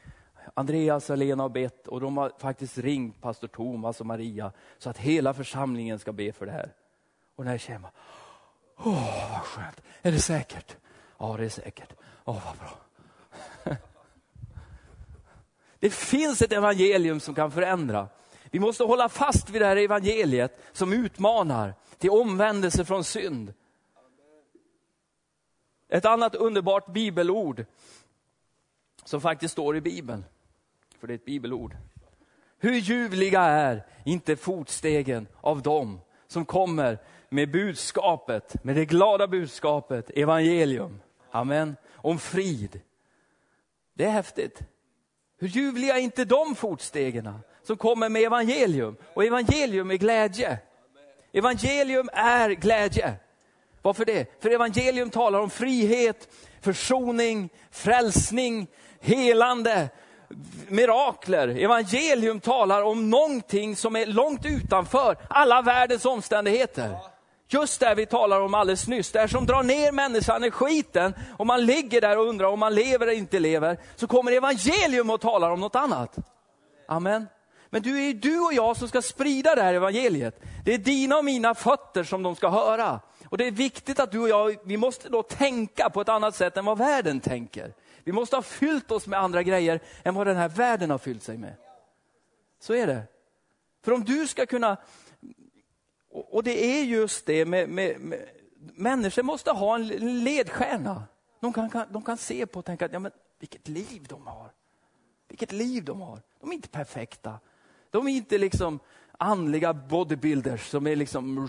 [0.54, 4.90] Andreas och Lena har bett och de har faktiskt ringt pastor Thomas och Maria så
[4.90, 6.72] att hela församlingen ska be för det här.
[7.36, 7.86] Och den här tjejen
[8.76, 9.82] Åh, vad skönt.
[10.02, 10.76] Är det säkert?
[11.18, 11.92] Ja, det är säkert.
[12.24, 12.78] Åh, vad bra.
[15.78, 18.08] Det finns ett evangelium som kan förändra.
[18.54, 23.54] Vi måste hålla fast vid det här evangeliet som utmanar till omvändelse från synd.
[25.88, 27.64] Ett annat underbart bibelord
[29.04, 30.24] som faktiskt står i Bibeln,
[30.98, 31.76] för det är ett bibelord.
[32.58, 40.10] Hur ljuvliga är inte fotstegen av dem som kommer med budskapet, med det glada budskapet,
[40.10, 41.00] evangelium.
[41.30, 41.76] Amen.
[41.92, 42.80] Om frid.
[43.94, 44.62] Det är häftigt.
[45.38, 48.96] Hur ljuvliga är inte de fotstegen som kommer med evangelium?
[49.14, 50.58] Och evangelium är glädje.
[51.32, 53.14] Evangelium är glädje.
[53.82, 54.42] Varför det?
[54.42, 56.28] För evangelium talar om frihet,
[56.60, 58.66] försoning, frälsning,
[59.00, 59.88] helande,
[60.68, 61.48] mirakler.
[61.48, 66.96] Evangelium talar om någonting som är långt utanför alla världens omständigheter.
[67.48, 71.46] Just det vi talar om alldeles nyss, det som drar ner människan i skiten och
[71.46, 75.20] man ligger där och undrar om man lever eller inte lever, så kommer evangelium och
[75.20, 76.16] talar om något annat.
[76.88, 77.26] Amen.
[77.74, 80.40] Men du är ju du och jag som ska sprida det här evangeliet.
[80.64, 83.00] Det är dina och mina fötter som de ska höra.
[83.28, 86.34] Och det är viktigt att du och jag, vi måste då tänka på ett annat
[86.34, 87.74] sätt än vad världen tänker.
[88.04, 91.22] Vi måste ha fyllt oss med andra grejer än vad den här världen har fyllt
[91.22, 91.54] sig med.
[92.60, 93.02] Så är det.
[93.84, 94.76] För om du ska kunna,
[96.10, 98.28] och det är just det med, med, med
[98.74, 99.86] människor måste ha en
[100.24, 101.04] ledstjärna.
[101.40, 104.50] De kan, kan, de kan se på och tänka, ja, men vilket liv de har.
[105.28, 106.22] Vilket liv de har.
[106.40, 107.38] De är inte perfekta.
[107.94, 108.80] De är inte liksom
[109.18, 111.48] andliga bodybuilders som är liksom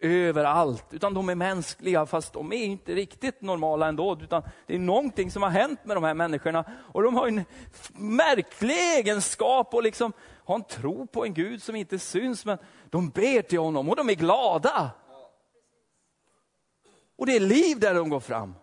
[0.00, 4.18] överallt, utan de är mänskliga fast de är inte riktigt normala ändå.
[4.22, 7.44] Utan det är någonting som har hänt med de här människorna och de har en
[7.92, 10.12] märklig egenskap och liksom
[10.44, 12.58] har en tro på en Gud som inte syns, men
[12.90, 14.90] de ber till honom och de är glada.
[17.18, 18.54] Och det är liv där de går fram.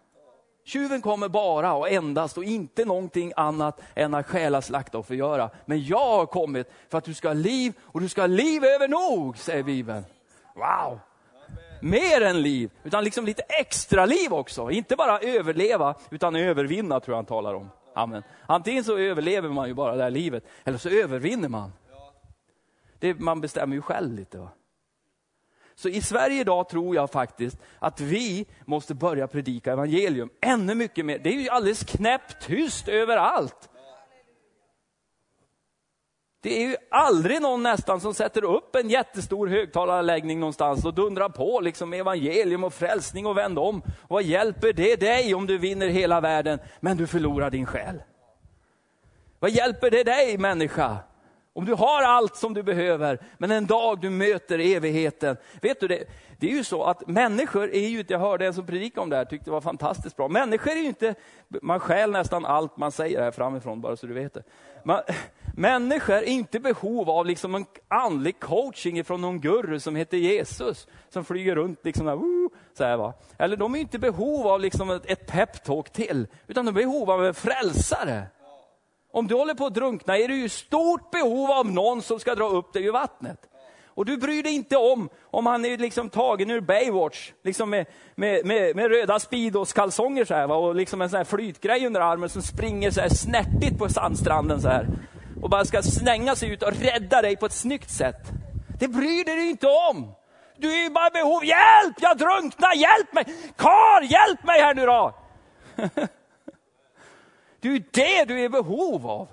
[0.68, 5.50] Tjuven kommer bara och endast och inte någonting annat än att stjäla, slakta och förgöra.
[5.66, 8.64] Men jag har kommit för att du ska ha liv och du ska ha liv
[8.64, 10.04] över nog, säger Bibeln.
[10.56, 11.00] Wow!
[11.82, 14.72] Mer än liv, utan liksom lite extra liv också.
[14.72, 17.70] Inte bara överleva, utan övervinna tror jag han talar om.
[17.94, 18.24] Amen.
[18.46, 21.74] Antingen så överlever man ju bara det här livet, eller så övervinner man.
[23.00, 24.38] Det, man bestämmer ju själv lite.
[24.38, 24.50] Va?
[25.80, 31.06] Så i Sverige idag tror jag faktiskt att vi måste börja predika evangelium ännu mycket
[31.06, 31.20] mer.
[31.20, 33.70] Det är ju alldeles knäpptyst överallt.
[36.42, 41.30] Det är ju aldrig någon nästan som sätter upp en jättestor högtalarläggning någonstans och dundrar
[41.30, 43.82] på liksom evangelium och frälsning och vänd om.
[44.10, 48.04] Vad hjälper det dig om du vinner hela världen men du förlorar din själ?
[49.40, 50.98] Vad hjälper det dig människa?
[51.58, 55.38] Om du har allt som du behöver, men en dag du möter evigheten.
[55.62, 56.04] Vet du, det,
[56.40, 59.16] det är ju så att människor är ju jag hörde en som predikade om det
[59.16, 60.28] här, tyckte det var fantastiskt bra.
[60.28, 61.16] Människor är ju inte,
[61.62, 64.44] man skäl nästan allt man säger här framifrån, bara så du vet det.
[64.84, 65.02] Man,
[65.56, 70.18] människor är inte i behov av liksom en andlig coaching från någon guru som heter
[70.18, 73.14] Jesus, som flyger runt liksom där, uh, så här, va.
[73.38, 76.82] Eller de är inte i behov av liksom ett, ett peptalk till, utan de är
[76.82, 78.28] i behov av en frälsare.
[79.18, 82.36] Om du håller på att drunkna är du i stort behov av någon som ska
[82.36, 83.40] dra upp dig ur vattnet.
[83.88, 87.86] Och du bryr dig inte om om han är liksom tagen ur Baywatch, liksom med,
[88.16, 90.56] med, med, med röda Speedos-kalsonger så här, va?
[90.56, 94.62] och liksom en sån här flytgrej under armen som springer så här snärtigt på sandstranden
[94.62, 94.88] så här.
[95.42, 98.22] Och bara ska slänga sig ut och rädda dig på ett snyggt sätt.
[98.80, 100.12] Det bryr du dig inte om.
[100.58, 103.26] Du är ju bara behov, hjälp, jag drunknar, hjälp mig!
[103.56, 105.16] Kar, hjälp mig här nu då!
[107.60, 109.28] Det är ju det du är i behov av.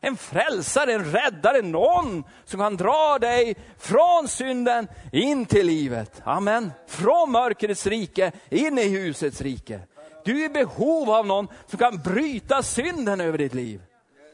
[0.00, 6.22] En frälsare, en räddare, någon som kan dra dig från synden in till livet.
[6.24, 6.72] Amen.
[6.86, 9.80] Från mörkrets rike in i ljusets rike.
[10.24, 13.82] Du är i behov av någon som kan bryta synden över ditt liv.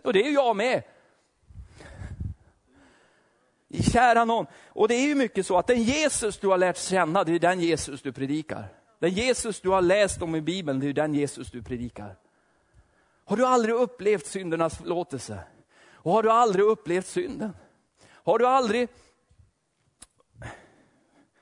[0.05, 0.83] Och det är jag med.
[3.93, 4.47] Kära någon.
[4.69, 7.39] Och det är ju mycket så att den Jesus du har lärt känna, det är
[7.39, 8.65] den Jesus du predikar.
[8.99, 12.17] Den Jesus du har läst om i Bibeln, det är den Jesus du predikar.
[13.31, 15.39] Har du aldrig upplevt syndernas förlåtelse?
[15.95, 17.53] Och har du aldrig upplevt synden?
[18.11, 18.89] Har du aldrig...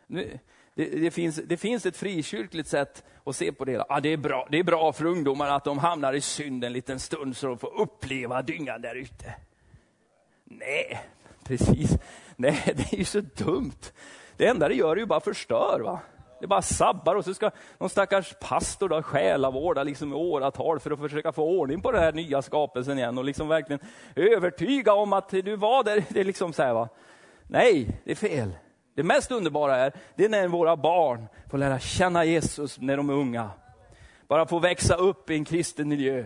[0.07, 0.39] Nu,
[0.75, 3.85] det, det, finns, det finns ett frikyrkligt sätt att se på det.
[3.89, 6.73] Ja, det, är bra, det är bra för ungdomar att de hamnar i synd en
[6.73, 9.35] liten stund så de får uppleva dyngan där ute.
[10.45, 11.01] Nej,
[11.45, 11.99] precis.
[12.37, 13.93] Nej, det är ju så dumt.
[14.37, 15.81] Det enda det gör är ju bara förstör.
[15.81, 16.01] Va?
[16.41, 20.91] Det bara sabbar och så ska någon stackars pastor då själavårda liksom i åratal för
[20.91, 23.81] att försöka få ordning på den här nya skapelsen igen och liksom verkligen
[24.15, 26.05] övertyga om att du var där.
[26.09, 26.89] Det är liksom så här, va?
[27.47, 28.51] Nej, det är fel.
[28.95, 33.11] Det mest underbara är, det är när våra barn får lära känna Jesus när de
[33.11, 33.51] är unga.
[34.29, 36.25] Bara få växa upp i en kristen miljö.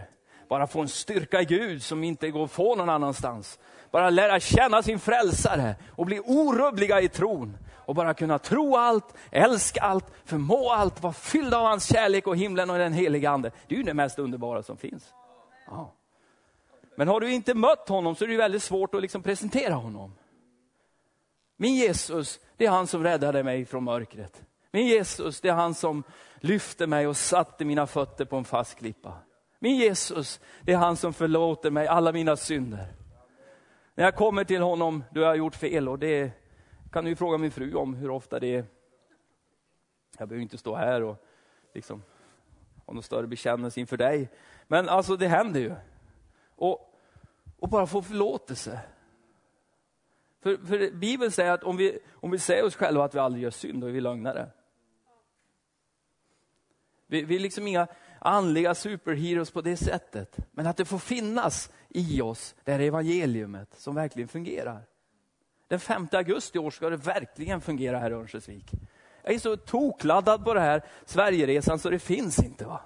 [0.48, 3.58] Bara få en styrka i Gud som inte går att få någon annanstans.
[3.90, 7.56] Bara lära känna sin frälsare och bli orubbliga i tron
[7.92, 12.36] och bara kunna tro allt, älska allt, förmå allt, vara fylld av hans kärlek och
[12.36, 13.50] himlen och den heliga ande.
[13.66, 15.14] Det är ju det mest underbara som finns.
[15.66, 15.92] Ja.
[16.96, 20.14] Men har du inte mött honom så är det väldigt svårt att liksom presentera honom.
[21.56, 24.42] Min Jesus, det är han som räddade mig från mörkret.
[24.70, 26.02] Min Jesus, det är han som
[26.40, 29.14] lyfte mig och satte mina fötter på en fast klippa.
[29.58, 32.86] Min Jesus, det är han som förlåter mig alla mina synder.
[33.94, 36.41] När jag kommer till honom, då har jag gjort fel och det
[36.92, 38.64] kan du fråga min fru om hur ofta det är.
[40.18, 41.24] Jag behöver inte stå här och
[41.74, 42.02] liksom
[42.86, 44.30] ha någon större bekännelse inför dig.
[44.66, 45.74] Men alltså det händer ju.
[46.48, 46.98] Och,
[47.58, 48.80] och bara få förlåtelse.
[50.40, 53.44] För, för Bibeln säger att om vi, om vi säger oss själva att vi aldrig
[53.44, 54.50] gör synd, då är vi lögnare.
[57.06, 57.86] Vi, vi är liksom inga
[58.18, 60.36] andliga superheroes på det sättet.
[60.50, 64.86] Men att det får finnas i oss, det här evangeliumet som verkligen fungerar.
[65.72, 68.70] Den 5 augusti i år ska det verkligen fungera här i Örnsköldsvik.
[69.22, 72.64] Jag är så tokladdad på det här Sverigeresan så det finns inte.
[72.64, 72.80] va.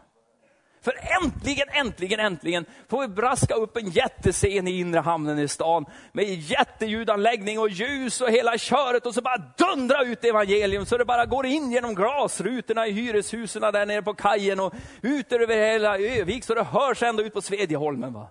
[0.81, 5.85] För äntligen, äntligen, äntligen får vi braska upp en jättescen i inre hamnen i stan
[6.12, 11.05] med jätteljudanläggning och ljus och hela köret och så bara dundra ut evangelium så det
[11.05, 15.99] bara går in genom glasrutorna i hyreshusen där nere på kajen och ut över hela
[15.99, 18.12] Övik så det hörs ända ut på Svedjeholmen.
[18.12, 18.29] Va?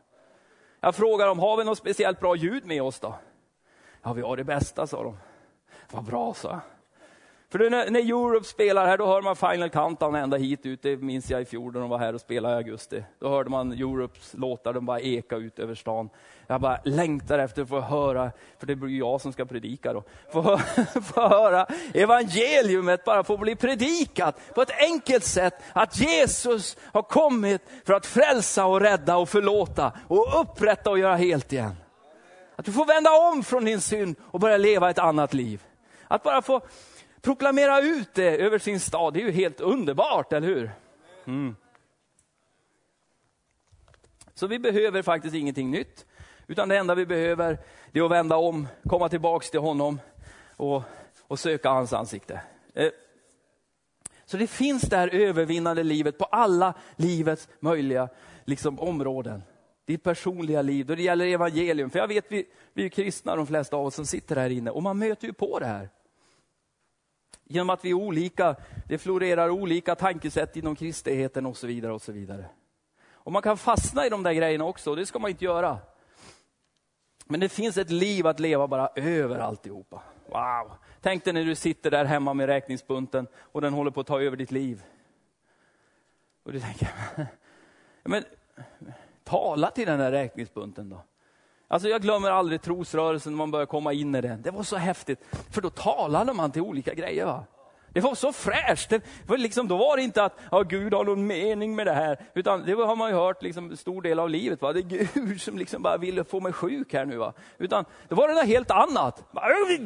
[0.82, 3.16] Jag frågar dem, har vi något speciellt bra ljud med oss då?
[4.06, 5.18] Ja, vi har det bästa, sa de.
[5.92, 6.60] Vad bra, sa jag.
[7.50, 10.82] För när, när Europe spelar här, då hör man Final Countdown ända hit ut.
[10.82, 13.04] Det minns jag i fjol när de var här och spelade i augusti.
[13.20, 16.10] Då hörde man Europes låtar, de bara eka ut över stan.
[16.48, 20.04] Jag bara längtar efter att få höra, för det blir jag som ska predika då,
[20.32, 20.58] få,
[21.02, 25.54] få höra evangeliumet bara få bli predikat på ett enkelt sätt.
[25.74, 31.16] Att Jesus har kommit för att frälsa och rädda och förlåta och upprätta och göra
[31.16, 31.76] helt igen.
[32.56, 35.64] Att du får vända om från din synd och börja leva ett annat liv.
[36.08, 36.62] Att bara få
[37.22, 40.72] proklamera ut det över sin stad, det är ju helt underbart, eller hur?
[41.26, 41.56] Mm.
[44.34, 46.06] Så vi behöver faktiskt ingenting nytt,
[46.48, 47.58] utan det enda vi behöver
[47.92, 50.00] det är att vända om, komma tillbaks till honom
[50.58, 50.84] och,
[51.22, 52.42] och söka hans ansikte.
[52.74, 52.92] Eh.
[54.26, 58.10] Så det finns det här övervinnande livet på alla livets möjliga
[58.46, 59.44] liksom, områden.
[59.86, 61.90] Ditt personliga liv, då det gäller evangelium.
[61.90, 64.72] För jag vet, vi, vi är kristna de flesta av oss som sitter här inne
[64.72, 65.90] och man möter ju på det här.
[67.44, 68.56] Genom att vi är olika,
[68.88, 71.94] det florerar olika tankesätt inom kristenheten och så vidare.
[71.94, 72.46] Och så vidare.
[73.26, 75.78] Och man kan fastna i de där grejerna också, och det ska man inte göra.
[77.26, 80.04] Men det finns ett liv att leva bara över alltihopa.
[80.26, 80.72] Wow!
[81.02, 84.22] Tänk dig när du sitter där hemma med räkningsbunten och den håller på att ta
[84.22, 84.84] över ditt liv.
[86.44, 86.90] Och du tänker,
[88.04, 88.24] men
[89.26, 91.02] tala till den där räkningsbunten då.
[91.68, 94.42] Alltså jag glömmer aldrig trosrörelsen när man började komma in i den.
[94.42, 95.20] Det var så häftigt,
[95.52, 97.26] för då talade man till olika grejer.
[97.26, 97.44] Va?
[97.96, 98.90] Det var så fräscht.
[98.90, 101.94] Det var liksom, då var det inte att ja, Gud har någon mening med det
[101.94, 104.62] här, utan det har man ju hört liksom, stor del av livet.
[104.62, 104.74] Va?
[104.74, 107.18] Det är Gud som liksom bara ville få mig sjuk här nu.
[107.18, 107.34] Va?
[107.58, 109.24] Utan det var det något helt annat.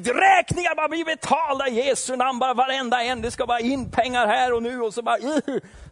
[0.06, 3.22] Räkningar bara blir betalda i Jesu namn, bara varenda en.
[3.22, 5.18] Det ska bara in pengar här och nu och så bara...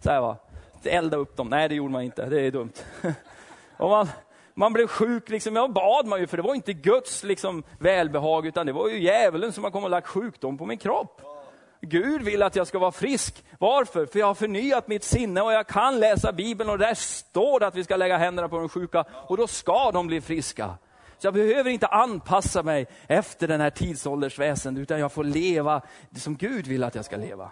[0.03, 0.37] Så här, va?
[0.83, 1.49] Elda upp dem.
[1.49, 2.25] Nej, det gjorde man inte.
[2.25, 2.73] Det är dumt.
[3.77, 4.09] Och man,
[4.53, 8.45] man blev sjuk, liksom, ja bad man ju för det var inte Guds liksom, välbehag
[8.45, 11.21] utan det var ju djävulen som har kommit och lagt sjukdom på min kropp.
[11.81, 13.43] Gud vill att jag ska vara frisk.
[13.59, 14.05] Varför?
[14.05, 17.67] För jag har förnyat mitt sinne och jag kan läsa Bibeln och där står det
[17.67, 20.77] att vi ska lägga händerna på de sjuka och då ska de bli friska.
[21.17, 26.19] Så jag behöver inte anpassa mig efter den här tidsåldersväsen utan jag får leva det
[26.19, 27.51] som Gud vill att jag ska leva.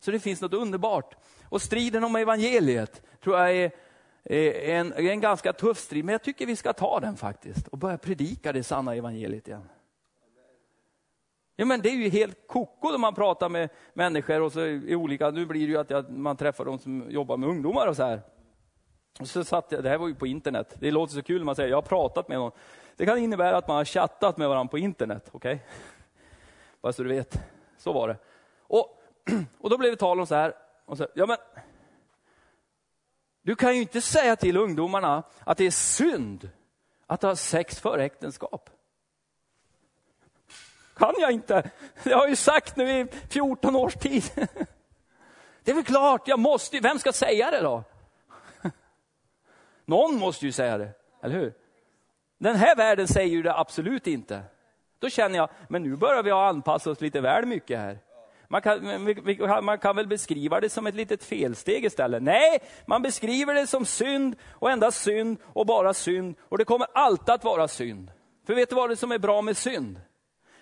[0.00, 1.14] Så det finns något underbart.
[1.48, 3.70] Och striden om evangeliet tror jag är
[4.24, 7.78] Eh, en, en ganska tuff strid, men jag tycker vi ska ta den faktiskt och
[7.78, 9.68] börja predika det sanna evangeliet igen.
[11.56, 14.94] Ja, men det är ju helt koko när man pratar med människor och så är
[14.94, 18.02] olika, nu blir det ju att man träffar de som jobbar med ungdomar och så
[18.02, 18.20] här.
[19.20, 21.44] Och så satt jag, det här var ju på internet, det låter så kul när
[21.44, 22.52] man säger jag har pratat med någon.
[22.96, 25.54] Det kan innebära att man har chattat med varandra på internet, okej?
[25.54, 25.66] Okay?
[26.80, 27.40] Bara så du vet,
[27.78, 28.16] så var det.
[28.60, 29.02] Och,
[29.58, 30.54] och då blev det tal om så här,
[30.84, 31.36] och så, ja men
[33.42, 36.50] du kan ju inte säga till ungdomarna att det är synd
[37.06, 38.70] att ha sex före äktenskap.
[40.94, 41.70] Kan jag inte?
[42.02, 44.24] Det har jag ju sagt nu i 14 års tid.
[45.64, 47.84] Det är väl klart, jag måste Vem ska säga det då?
[49.84, 50.90] Någon måste ju säga det,
[51.22, 51.54] eller hur?
[52.38, 54.42] Den här världen säger ju det absolut inte.
[54.98, 57.98] Då känner jag, men nu börjar vi anpassa oss lite väl mycket här.
[58.52, 62.22] Man kan, man kan väl beskriva det som ett litet felsteg istället.
[62.22, 66.34] Nej, man beskriver det som synd och endast synd och bara synd.
[66.48, 68.10] Och det kommer alltid att vara synd.
[68.46, 70.00] För vet du vad det som är bra med synd?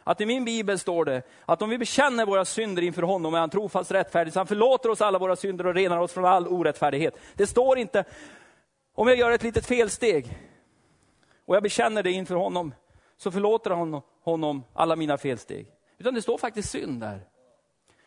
[0.05, 3.38] Att i min bibel står det att om vi bekänner våra synder inför honom är
[3.38, 6.49] han trofast rättfärdig, så han förlåter oss alla våra synder och renar oss från all
[6.49, 7.14] orättfärdighet.
[7.34, 8.05] Det står inte,
[8.95, 10.38] om jag gör ett litet felsteg
[11.47, 12.74] och jag bekänner det inför honom,
[13.16, 15.66] så förlåter han honom alla mina felsteg.
[15.99, 17.30] Utan det står faktiskt synd där.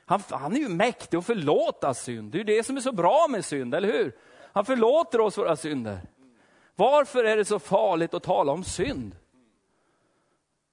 [0.05, 2.31] Han, han är ju mäktig att förlåta synd.
[2.31, 4.15] Det är det som är så bra med synd, eller hur?
[4.53, 5.99] Han förlåter oss våra synder.
[6.75, 9.15] Varför är det så farligt att tala om synd?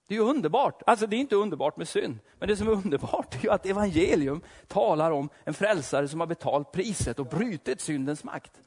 [0.09, 0.83] Det är ju underbart.
[0.87, 2.18] Alltså det är inte underbart med synd.
[2.39, 6.26] Men det som är underbart är ju att evangelium talar om en frälsare som har
[6.26, 8.61] betalt priset och brutit syndens makt.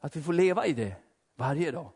[0.00, 0.96] Att vi får leva i det
[1.36, 1.90] varje dag.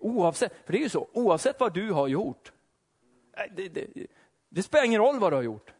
[0.00, 2.52] Oavsett, för det är ju så, oavsett vad du har gjort.
[3.36, 4.06] Äh, det, det,
[4.48, 5.73] det spelar ingen roll vad du har gjort.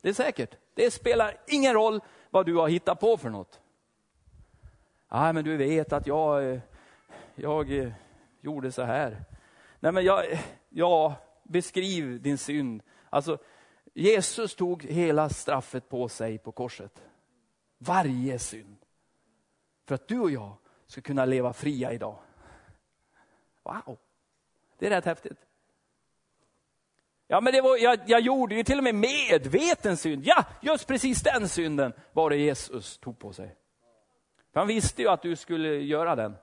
[0.00, 0.56] Det är säkert.
[0.74, 3.60] Det spelar ingen roll vad du har hittat på för något.
[5.08, 6.60] Nej, men du vet att jag, eh,
[7.34, 7.92] jag eh,
[8.40, 9.24] gjorde så här.
[9.80, 10.24] Nej, men jag,
[10.68, 12.82] ja, beskriv din synd.
[13.10, 13.38] Alltså,
[13.94, 17.02] Jesus tog hela straffet på sig på korset.
[17.78, 18.76] Varje synd.
[19.86, 22.18] För att du och jag ska kunna leva fria idag.
[23.62, 23.98] Wow,
[24.78, 25.47] det är rätt häftigt.
[27.30, 30.22] Ja, men det var, jag, jag gjorde ju till och med medveten synd.
[30.26, 33.54] Ja, just precis den synden var det Jesus tog på sig.
[34.52, 36.36] För han visste ju att du skulle göra den.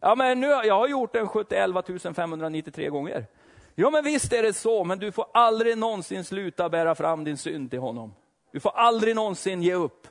[0.00, 1.70] Ja, men nu, jag har gjort den 71
[2.16, 3.26] 593 gånger.
[3.74, 7.36] Ja, men visst är det så, men du får aldrig någonsin sluta bära fram din
[7.36, 8.14] synd till honom.
[8.52, 10.08] Du får aldrig någonsin ge upp.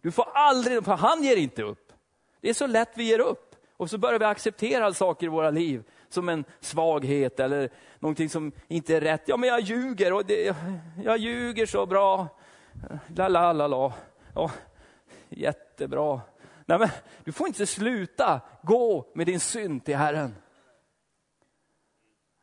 [0.00, 1.92] Du får aldrig, för han ger inte upp.
[2.40, 3.56] Det är så lätt vi ger upp.
[3.76, 8.52] Och så börjar vi acceptera saker i våra liv som en svaghet eller någonting som
[8.68, 9.22] inte är rätt.
[9.26, 10.56] Ja, men jag ljuger och det,
[11.04, 12.28] jag ljuger så bra.
[13.16, 13.92] La, la, la, la.
[14.34, 14.50] Ja,
[15.28, 16.20] jättebra.
[16.66, 16.88] Nej, men
[17.24, 20.34] du får inte sluta gå med din synd till Herren.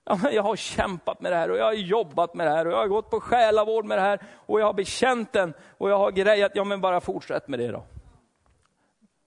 [0.03, 2.67] Ja, men jag har kämpat med det här och jag har jobbat med det här
[2.67, 5.89] och jag har gått på själavård med det här och jag har bekänt den och
[5.89, 6.51] jag har grejat.
[6.55, 7.83] Ja, men bara fortsätt med det då.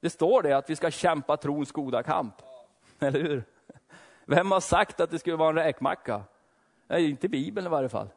[0.00, 2.34] Det står det att vi ska kämpa trons goda kamp.
[3.00, 3.44] Eller hur?
[4.26, 6.24] Vem har sagt att det skulle vara en räkmacka?
[6.86, 8.08] Nej, inte Bibeln i varje fall.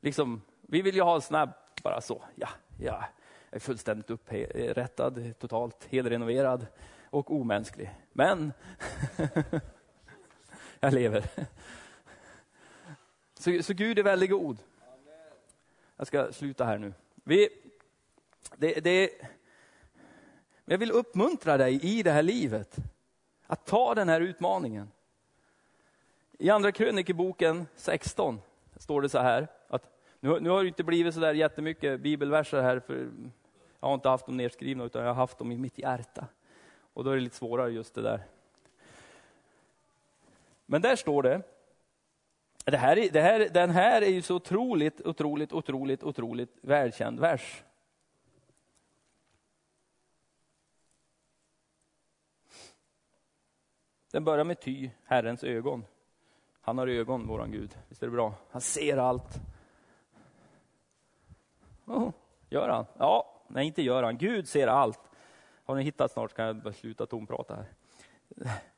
[0.00, 1.50] Liksom, vi vill ju ha en snabb,
[1.82, 2.48] bara så, ja,
[2.78, 3.04] ja,
[3.50, 6.66] jag är fullständigt upprättad, totalt helrenoverad
[7.10, 7.90] och omänsklig.
[8.12, 8.52] Men
[10.80, 11.24] jag lever.
[13.34, 14.58] Så, så, Gud är väldigt god.
[15.96, 16.94] Jag ska sluta här nu.
[17.24, 17.48] Vi,
[18.56, 19.10] det, det,
[20.64, 22.78] jag vill uppmuntra dig i det här livet
[23.46, 24.90] att ta den här utmaningen.
[26.38, 28.40] I Andra krönikeboken 16
[28.76, 29.90] står det så här, att
[30.20, 33.08] nu, nu har det inte blivit så där jättemycket bibelverser här, för
[33.80, 36.26] jag har inte haft dem nedskrivna, utan jag har haft dem i mitt hjärta.
[36.94, 38.22] Och då är det lite svårare just det där.
[40.66, 41.42] Men där står det,
[42.64, 47.62] det här, det här, den här är ju så otroligt, otroligt, otroligt, otroligt välkänd vers.
[54.12, 55.84] Den börjar med ty, Herrens ögon.
[56.60, 57.78] Han har ögon, våran Gud.
[57.88, 58.34] Visst är det bra?
[58.50, 59.40] Han ser allt.
[61.86, 62.10] Oh,
[62.48, 62.84] gör han?
[62.98, 64.18] Ja, nej inte gör han.
[64.18, 65.00] Gud ser allt.
[65.64, 67.66] Har ni hittat snart kan jag sluta tomprata här.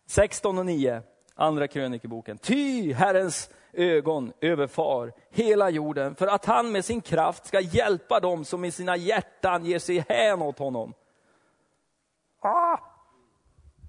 [0.06, 1.02] 16 och 9,
[1.34, 2.38] andra krönikeboken.
[2.38, 8.44] Ty Herrens ögon överfar hela jorden för att han med sin kraft ska hjälpa dem
[8.44, 10.94] som i sina hjärtan ger sig hän åt honom.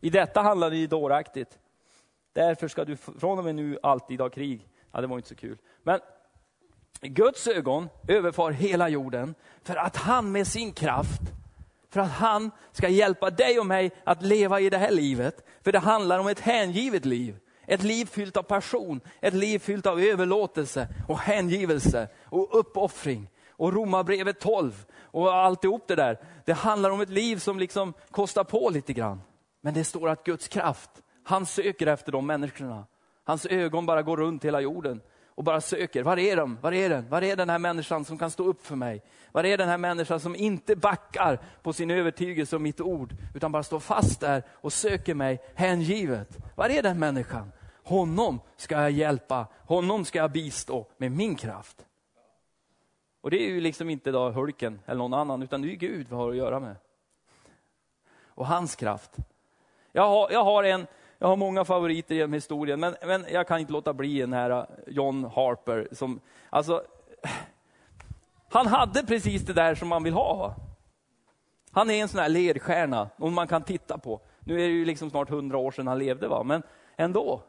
[0.02, 1.60] I detta handlar det dåraktigt.
[2.34, 4.68] Därför ska du från och med nu alltid ha krig.
[4.92, 5.58] Ja, det var inte så kul.
[5.84, 6.00] Men
[7.02, 11.22] Guds ögon överfar hela jorden för att han med sin kraft,
[11.90, 15.46] för att han ska hjälpa dig och mig att leva i det här livet.
[15.62, 17.38] För det handlar om ett hängivet liv.
[17.68, 23.30] Ett liv fyllt av passion, ett liv fyllt av överlåtelse och hängivelse och uppoffring.
[23.50, 26.20] Och Romarbrevet 12 och alltihop det där.
[26.46, 29.22] Det handlar om ett liv som liksom kostar på lite grann.
[29.66, 30.90] Men det står att Guds kraft,
[31.24, 32.86] han söker efter de människorna.
[33.24, 36.04] Hans ögon bara går runt hela jorden och bara söker.
[36.04, 36.58] Var är de?
[36.62, 37.10] Var är den?
[37.10, 39.04] Var är den här människan som kan stå upp för mig?
[39.32, 43.52] Var är den här människan som inte backar på sin övertygelse och mitt ord, utan
[43.52, 46.38] bara står fast där och söker mig hängivet?
[46.56, 47.52] Var är den människan?
[47.84, 51.86] Honom ska jag hjälpa, honom ska jag bistå med min kraft.
[53.22, 56.08] Och det är ju liksom inte då Hulken eller någon annan, utan det är Gud
[56.10, 56.76] vi har att göra med.
[58.26, 59.18] Och hans kraft.
[59.96, 60.88] Jag har, jag har, en,
[61.18, 64.50] jag har många favoriter genom historien, men, men jag kan inte låta bli den här
[64.50, 65.88] eh, John Harper.
[65.92, 66.20] Som,
[66.50, 66.84] alltså,
[68.50, 70.56] han hade precis det där som man vill ha.
[71.72, 74.22] Han är en sån här ledstjärna, om man kan titta på.
[74.40, 76.44] Nu är det ju liksom snart hundra år sedan han levde, va?
[76.44, 76.64] men
[76.96, 77.42] ändå.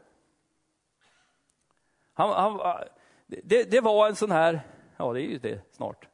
[2.15, 2.87] Han, han, eh,
[3.27, 4.61] det, det, var en sån här,
[4.97, 6.09] ja det är ju det snart,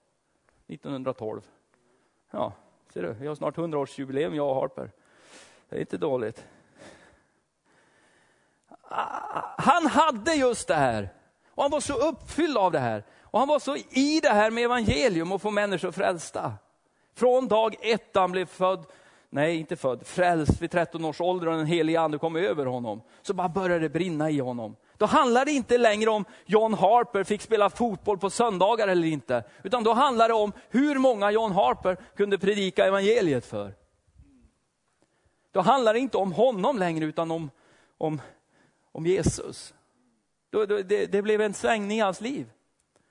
[0.68, 1.40] 1912.
[2.30, 2.52] Ja,
[2.92, 4.90] ser du, vi har snart 100-årsjubileum jag och Harper.
[5.72, 6.44] Det är inte dåligt.
[9.58, 11.08] Han hade just det här.
[11.48, 13.04] Och han var så uppfylld av det här.
[13.22, 16.52] Och han var så i det här med evangelium och få människor frälsta.
[17.14, 18.86] Från dag ett han blev född
[19.32, 23.02] nej inte född, frälst vid 13 års ålder och den helige ande kom över honom,
[23.22, 24.76] så bara började det brinna i honom.
[24.96, 29.44] Då handlar det inte längre om John Harper fick spela fotboll på söndagar eller inte,
[29.62, 33.74] utan då handlar det om hur många John Harper kunde predika evangeliet för.
[35.52, 37.50] Då handlar det inte om honom längre, utan om,
[37.98, 38.20] om,
[38.92, 39.74] om Jesus.
[40.50, 42.50] Då, då, det, det, blev en svängning i hans liv.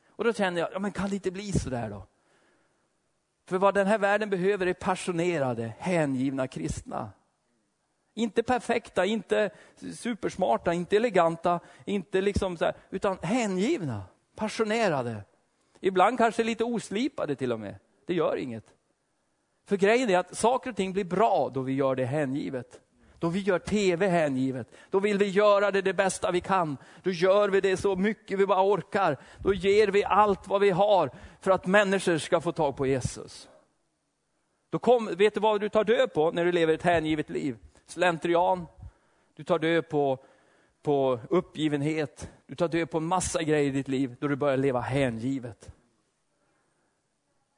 [0.08, 2.08] Och då kände jag, ja, men kan det inte bli så där då?
[3.46, 7.12] För vad den här världen behöver är passionerade, hängivna kristna.
[8.14, 9.50] Inte perfekta, inte
[9.96, 14.04] supersmarta, inte eleganta, inte liksom så här, utan hängivna,
[14.36, 15.24] passionerade.
[15.80, 17.76] Ibland kanske lite oslipade till och med.
[18.06, 18.66] Det gör inget.
[19.66, 22.80] För grejen är att saker och ting blir bra då vi gör det hängivet.
[23.20, 24.68] Då vi gör tv hängivet.
[24.90, 26.78] Då vill vi göra det det bästa vi kan.
[27.04, 29.18] Då gör vi det så mycket vi bara orkar.
[29.38, 33.50] Då ger vi allt vad vi har för att människor ska få tag på Jesus.
[34.70, 37.58] Då kom, vet du vad du tar död på när du lever ett hängivet liv?
[37.86, 38.66] Slentrian.
[39.36, 40.18] Du tar död på,
[40.82, 42.32] på uppgivenhet.
[42.48, 45.72] Du tar död på en massa grejer i ditt liv då du börjar leva hängivet.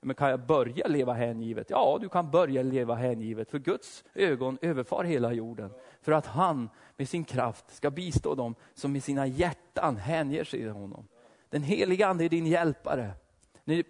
[0.04, 1.70] Men kan jag börja leva hängivet?
[1.70, 5.74] Ja, du kan börja leva hängivet, för Guds ögon överfar hela jorden.
[6.02, 10.60] För att han med sin kraft ska bistå dem som med sina hjärtan hänger sig
[10.60, 11.08] till honom.
[11.50, 13.12] Den heliga Ande är din hjälpare.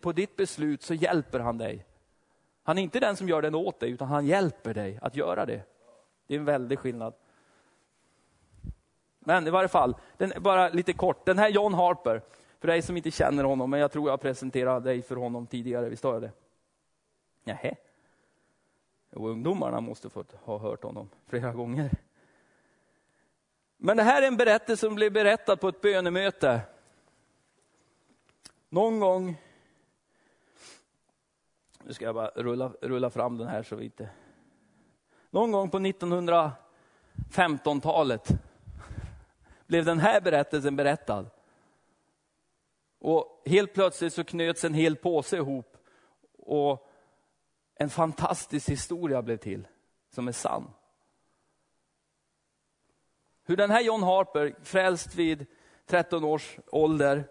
[0.01, 1.86] På ditt beslut så hjälper han dig.
[2.64, 5.45] Han är inte den som gör den åt dig, utan han hjälper dig att göra
[5.45, 5.61] det.
[6.28, 7.14] Det är en väldig skillnad.
[9.20, 11.26] Men i varje fall, den, bara lite kort.
[11.26, 12.22] Den här John Harper,
[12.64, 15.89] för dig som inte känner honom, men jag tror jag presenterade dig för honom tidigare,
[15.89, 16.32] visst har jag det?
[17.43, 17.76] Nähä?
[19.14, 21.91] Och ungdomarna måste fått ha hört honom flera gånger.
[23.78, 26.61] Men det här är en berättelse som blev berättad på ett bönemöte.
[28.70, 29.41] Någon gång,
[31.84, 34.09] nu ska jag bara rulla, rulla fram den här så vi inte...
[35.30, 38.28] Någon gång på 1915-talet
[39.68, 41.26] blev den här berättelsen berättad.
[43.03, 45.77] Och helt plötsligt så knöts en hel påse ihop
[46.37, 46.89] och
[47.75, 49.67] en fantastisk historia blev till,
[50.09, 50.71] som är sann.
[53.45, 55.45] Hur den här John Harper, frälst vid
[55.85, 57.23] 13 års ålder,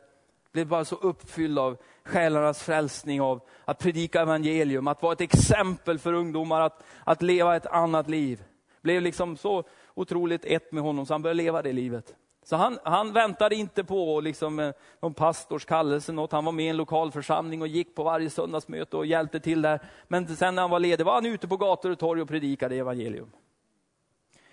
[0.52, 5.98] blev bara så uppfylld av själarnas frälsning, av att predika evangelium, att vara ett exempel
[5.98, 8.44] för ungdomar att, att leva ett annat liv.
[8.80, 9.64] Blev liksom så
[9.94, 12.16] otroligt ett med honom så han började leva det livet.
[12.44, 16.32] Så han, han väntade inte på liksom, eh, någon pastors kallelse, något.
[16.32, 19.80] han var med i en lokalförsamling och gick på varje söndagsmöte och hjälpte till där.
[20.08, 22.76] Men sen när han var ledig var han ute på gator och torg och predikade
[22.76, 23.30] evangelium.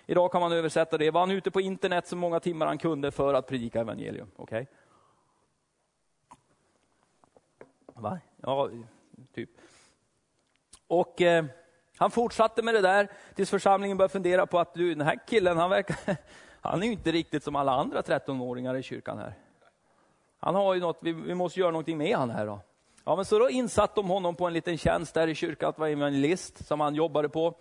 [0.06, 1.10] Idag kan man översätta det.
[1.10, 4.30] Var han ute på internet så många timmar han kunde för att predika evangelium.
[4.36, 4.66] Okay?
[7.94, 8.18] Va?
[8.36, 8.70] Ja,
[9.34, 9.50] typ.
[10.86, 11.44] Och eh,
[11.96, 15.58] han fortsatte med det där tills församlingen började fundera på att du, den här killen,
[15.58, 15.96] han verkar
[16.60, 19.34] han är ju inte riktigt som alla andra 13-åringar i kyrkan här.
[20.40, 22.60] Han har ju något, vi, vi måste göra någonting med han här då.
[23.04, 25.78] Ja, men så då insatte de honom på en liten tjänst där i kyrkan, att
[25.78, 27.54] vara evangelist, som han jobbade på.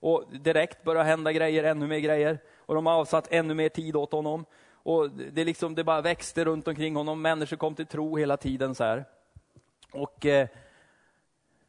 [0.00, 2.38] Och direkt började hända grejer, ännu mer grejer.
[2.58, 4.44] Och de har avsatt ännu mer tid åt honom.
[4.72, 8.74] Och det, liksom, det bara växte runt omkring honom, människor kom till tro hela tiden.
[8.74, 9.04] så här.
[9.92, 10.48] Och eh,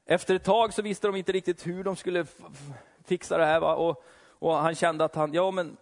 [0.05, 2.25] efter ett tag så visste de inte riktigt hur de skulle
[3.05, 3.59] fixa det här.
[3.59, 3.75] Va?
[3.75, 4.03] Och,
[4.39, 5.77] och han kände att han, ja men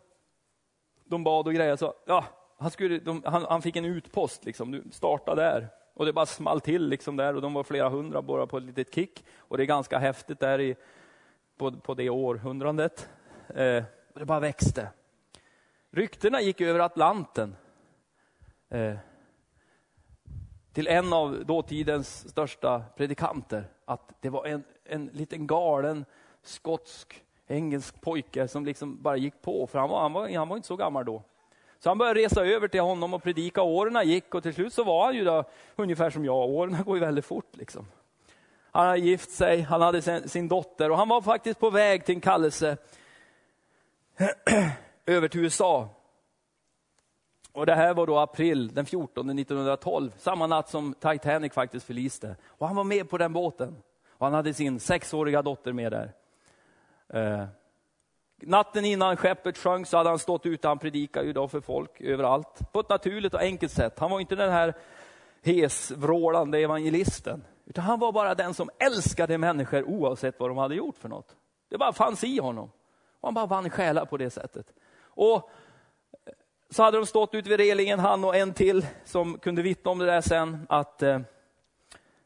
[1.06, 1.78] de bad och grejade.
[1.78, 2.26] Så, ja,
[2.58, 4.72] han, skulle, de, han, han, fick en utpost, liksom.
[4.72, 5.68] du starta där.
[5.94, 8.64] Och det bara small till liksom där och de var flera hundra bara på ett
[8.64, 9.26] litet kick.
[9.38, 10.76] Och det är ganska häftigt där i,
[11.58, 13.10] på, på det århundradet.
[13.56, 13.84] Eh,
[14.14, 14.90] och det bara växte.
[15.92, 17.56] Ryktena gick över Atlanten.
[18.70, 18.96] Eh,
[20.74, 23.70] till en av dåtidens största predikanter.
[23.86, 26.06] Att det var en, en liten galen
[26.42, 30.56] skotsk engelsk pojke som liksom bara gick på, för han var, han var, han var
[30.56, 31.24] inte så gammal då.
[31.80, 33.62] Så han började resa över till honom och predika.
[33.62, 35.44] Åren gick och till slut så var han ju då,
[35.76, 36.50] ungefär som jag.
[36.50, 37.56] Åren går ju väldigt fort.
[37.56, 37.88] Liksom.
[38.72, 42.06] Han hade gift sig, han hade sin, sin dotter och han var faktiskt på väg
[42.06, 42.78] till en kallelse
[45.06, 45.90] över till USA.
[47.52, 52.36] Och Det här var då april den 14 1912, samma natt som Titanic faktiskt förliste.
[52.46, 53.76] Och han var med på den båten.
[54.10, 56.14] Och han hade sin sexåriga dotter med där.
[57.14, 57.46] Eh,
[58.42, 62.02] natten innan skeppet sjönk så hade han stått ute, han predikade ju då för folk
[62.02, 62.72] överallt.
[62.72, 64.00] På ett naturligt och enkelt sätt.
[64.00, 64.74] Han var inte den här
[65.42, 67.44] hesvrålande evangelisten.
[67.66, 71.36] Utan han var bara den som älskade människor oavsett vad de hade gjort för något.
[71.70, 72.72] Det bara fanns i honom.
[73.20, 74.74] Och han bara vann själar på det sättet.
[75.04, 76.34] Och eh,
[76.70, 80.00] så hade de stått ute vid relingen, han och en till, som kunde vittna om
[80.00, 81.20] det där sen, att eh,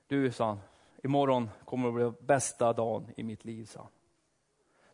[0.08, 0.60] du, sa han,
[1.04, 3.90] imorgon kommer att bli bästa dagen i mitt liv, sa han.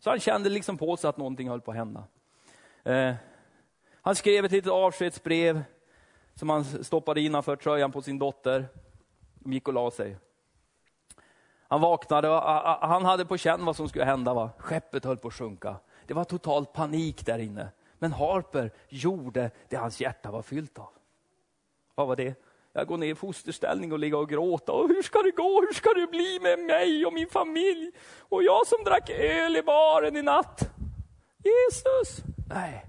[0.06, 2.04] Så han kände liksom på sig att någonting höll på att hända.
[2.84, 3.16] Eh,
[4.02, 5.64] han skrev ett litet avskedsbrev
[6.36, 8.66] som han stoppade innanför tröjan på sin dotter.
[9.40, 10.18] De gick och la sig.
[11.68, 12.42] Han vaknade och
[12.88, 14.34] han hade på känn vad som skulle hända.
[14.34, 14.50] Va?
[14.58, 15.76] Skeppet höll på att sjunka.
[16.08, 17.68] Det var total panik där inne.
[18.00, 20.90] Men Harper gjorde det hans hjärta var fyllt av.
[21.96, 22.45] Vad var det?
[22.78, 24.72] Jag går ner i fosterställning och ligger och gråta.
[24.72, 25.62] Och hur ska det gå?
[25.62, 27.92] Hur ska det bli med mig och min familj?
[28.20, 30.70] Och jag som drack öl i baren i natt.
[31.44, 32.18] Jesus!
[32.50, 32.86] Nej,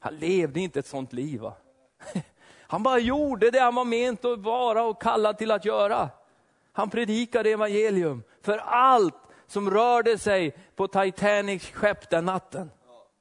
[0.00, 1.40] han levde inte ett sånt liv.
[1.40, 1.54] Va?
[2.60, 6.10] Han bara gjorde det han var ment att vara och kallad till att göra.
[6.72, 9.14] Han predikade evangelium för allt
[9.46, 12.70] som rörde sig på Titanics skepp den natten.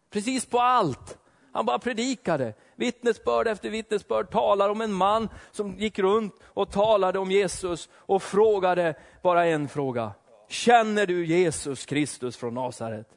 [0.09, 1.17] Precis på allt.
[1.53, 2.53] Han bara predikade.
[2.79, 8.23] Vittnesbörd efter vittnesbörd talar om en man som gick runt och talade om Jesus och
[8.23, 10.11] frågade bara en fråga.
[10.47, 13.07] Känner du Jesus Kristus från Nasaret?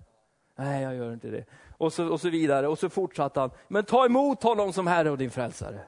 [0.57, 1.45] Nej, jag gör inte det.
[1.79, 2.69] Och så, och så vidare.
[2.69, 3.51] Och så fortsatte han.
[3.69, 5.81] Men ta emot honom som Herre och din frälsare.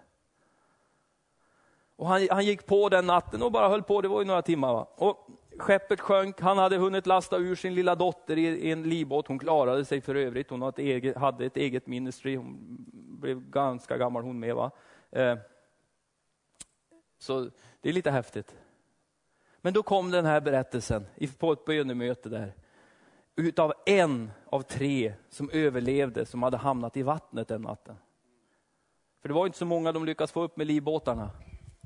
[1.96, 4.42] Och han, han gick på den natten och bara höll på, det var ju några
[4.42, 4.72] timmar.
[4.72, 4.88] Va?
[4.96, 9.28] Och skeppet sjönk, han hade hunnit lasta ur sin lilla dotter i, i en livbåt.
[9.28, 12.36] Hon klarade sig för övrigt, hon hade ett eget, hade ett eget ministry.
[12.36, 14.54] Hon blev ganska gammal hon med.
[14.54, 14.70] Va?
[15.10, 15.38] Eh,
[17.18, 17.50] så
[17.80, 18.56] det är lite häftigt.
[19.60, 21.06] Men då kom den här berättelsen
[21.38, 22.52] på ett bönemöte där.
[23.36, 27.96] Utav en av tre som överlevde, som hade hamnat i vattnet den natten.
[29.22, 31.30] För det var inte så många de lyckades få upp med livbåtarna.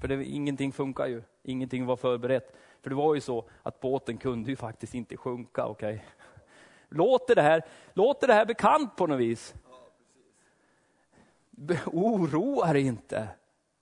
[0.00, 2.54] För det, ingenting funkar ju, ingenting var förberett.
[2.82, 5.66] För det var ju så att båten kunde ju faktiskt inte sjunka.
[5.66, 5.98] Okay?
[6.88, 7.62] Låter, det här,
[7.92, 9.54] låter det här bekant på något vis?
[11.86, 13.28] Oroa dig inte.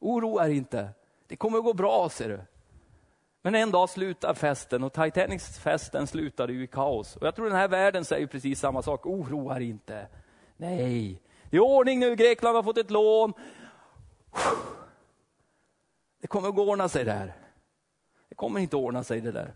[0.00, 0.88] Oroa dig inte.
[1.26, 2.40] Det kommer att gå bra, ser du.
[3.42, 7.16] Men en dag slutar festen och Titanics festen slutade ju i kaos.
[7.16, 9.06] Och jag tror den här världen säger precis samma sak.
[9.06, 10.06] Oroa dig inte.
[10.56, 12.16] Nej, det är ordning nu.
[12.16, 13.32] Grekland har fått ett lån.
[16.20, 17.36] Det kommer att ordna sig där.
[18.28, 19.52] Det kommer inte att ordna sig det där.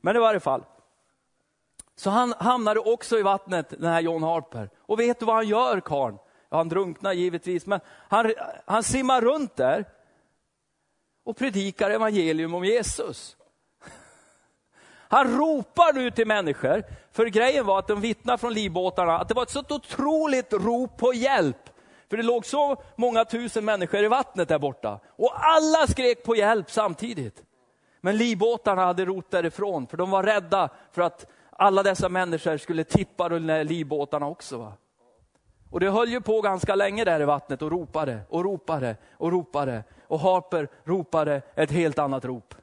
[0.00, 0.64] Men i varje fall.
[1.96, 4.70] Så han hamnade också i vattnet, den här John Harper.
[4.78, 6.18] Och vet du vad han gör, karln?
[6.52, 8.32] Han drunknar givetvis, men han,
[8.64, 9.84] han simmar runt där
[11.24, 13.36] och predikar evangelium om Jesus.
[15.12, 19.34] Han ropar nu till människor, för grejen var att de vittnar från livbåtarna att det
[19.34, 21.70] var ett sånt otroligt rop på hjälp.
[22.10, 25.00] För det låg så många tusen människor i vattnet där borta.
[25.06, 27.42] Och alla skrek på hjälp samtidigt.
[28.00, 32.84] Men livbåtarna hade rot därifrån, för de var rädda för att alla dessa människor skulle
[32.84, 34.58] tippa de där livbåtarna också.
[34.58, 34.72] Va?
[35.72, 39.32] Och det höll ju på ganska länge där i vattnet och ropade och ropade och
[39.32, 39.84] ropade.
[40.06, 42.54] Och Harper ropade ett helt annat rop.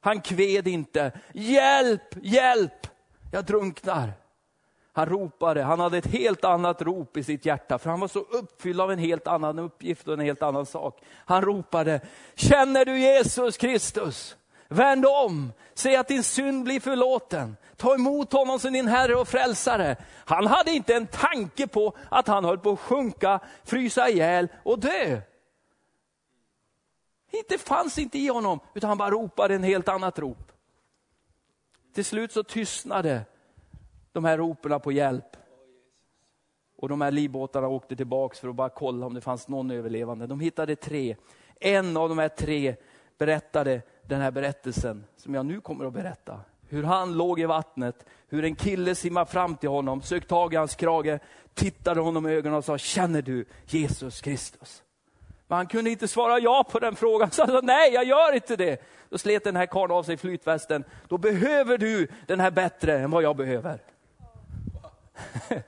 [0.00, 2.86] Han kved inte, hjälp, hjälp,
[3.32, 4.12] jag drunknar.
[4.92, 8.18] Han ropade, han hade ett helt annat rop i sitt hjärta, för han var så
[8.18, 11.00] uppfylld av en helt annan uppgift och en helt annan sak.
[11.14, 12.00] Han ropade,
[12.34, 14.36] känner du Jesus Kristus?
[14.72, 17.56] Vänd om, säg att din synd blir förlåten.
[17.76, 19.96] Ta emot honom som din Herre och Frälsare.
[20.24, 24.78] Han hade inte en tanke på att han höll på att sjunka, frysa ihjäl och
[24.78, 25.20] dö.
[27.48, 30.52] Det fanns inte i honom, utan han bara ropade en helt annat rop.
[31.94, 33.24] Till slut så tystnade
[34.12, 35.36] de här ropen på hjälp.
[36.76, 40.26] Och de här livbåtarna åkte tillbaks för att bara kolla om det fanns någon överlevande.
[40.26, 41.16] De hittade tre.
[41.60, 42.76] En av de här tre
[43.18, 46.40] berättade den här berättelsen som jag nu kommer att berätta.
[46.68, 50.56] Hur han låg i vattnet, hur en kille simmade fram till honom, sökte tag i
[50.56, 51.18] hans krage,
[51.54, 54.82] tittade honom i ögonen och sa, känner du Jesus Kristus?
[55.46, 58.34] Men han kunde inte svara ja på den frågan, så han sa, nej jag gör
[58.34, 58.82] inte det.
[59.08, 60.84] Då slet den här karln av sig flytvästen.
[61.08, 63.82] Då behöver du den här bättre än vad jag behöver.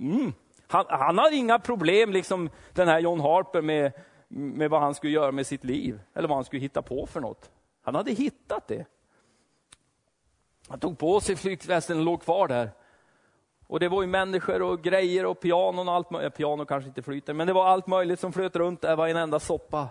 [0.00, 0.32] Mm.
[0.66, 3.92] Han, han har inga problem, liksom den här John Harper, med,
[4.28, 6.00] med vad han skulle göra med sitt liv.
[6.14, 7.50] Eller vad han skulle hitta på för något.
[7.82, 8.86] Han hade hittat det.
[10.68, 12.70] Han tog på sig flyktvästen och låg kvar där.
[13.66, 16.32] Och det var ju människor och grejer och pianon och allt möjligt.
[16.32, 19.08] Eh, piano kanske inte flyter, men det var allt möjligt som flöt runt där, var
[19.08, 19.88] en enda soppa.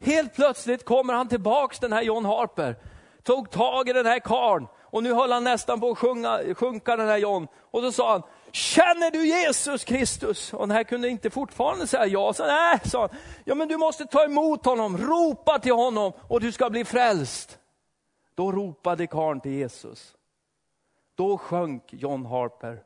[0.00, 2.76] Helt plötsligt kommer han tillbaks, den här John Harper.
[3.22, 6.96] Tog tag i den här karn och nu höll han nästan på att sjunga, sjunka
[6.96, 7.48] den här John.
[7.60, 8.22] Och så sa han,
[8.54, 10.52] känner du Jesus Kristus?
[10.52, 12.32] Och den här kunde inte fortfarande säga ja.
[12.32, 13.10] Så nej, sa han,
[13.44, 17.58] ja men du måste ta emot honom, ropa till honom och du ska bli frälst.
[18.34, 20.14] Då ropade karln till Jesus.
[21.14, 22.82] Då sjönk John Harper.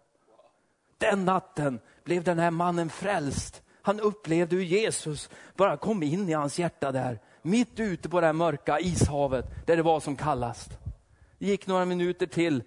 [0.98, 3.62] Den natten blev den här mannen frälst.
[3.82, 8.26] Han upplevde hur Jesus bara kom in i hans hjärta där, mitt ute på det
[8.26, 10.70] här mörka ishavet, där det var som kallast.
[11.38, 12.62] Det gick några minuter till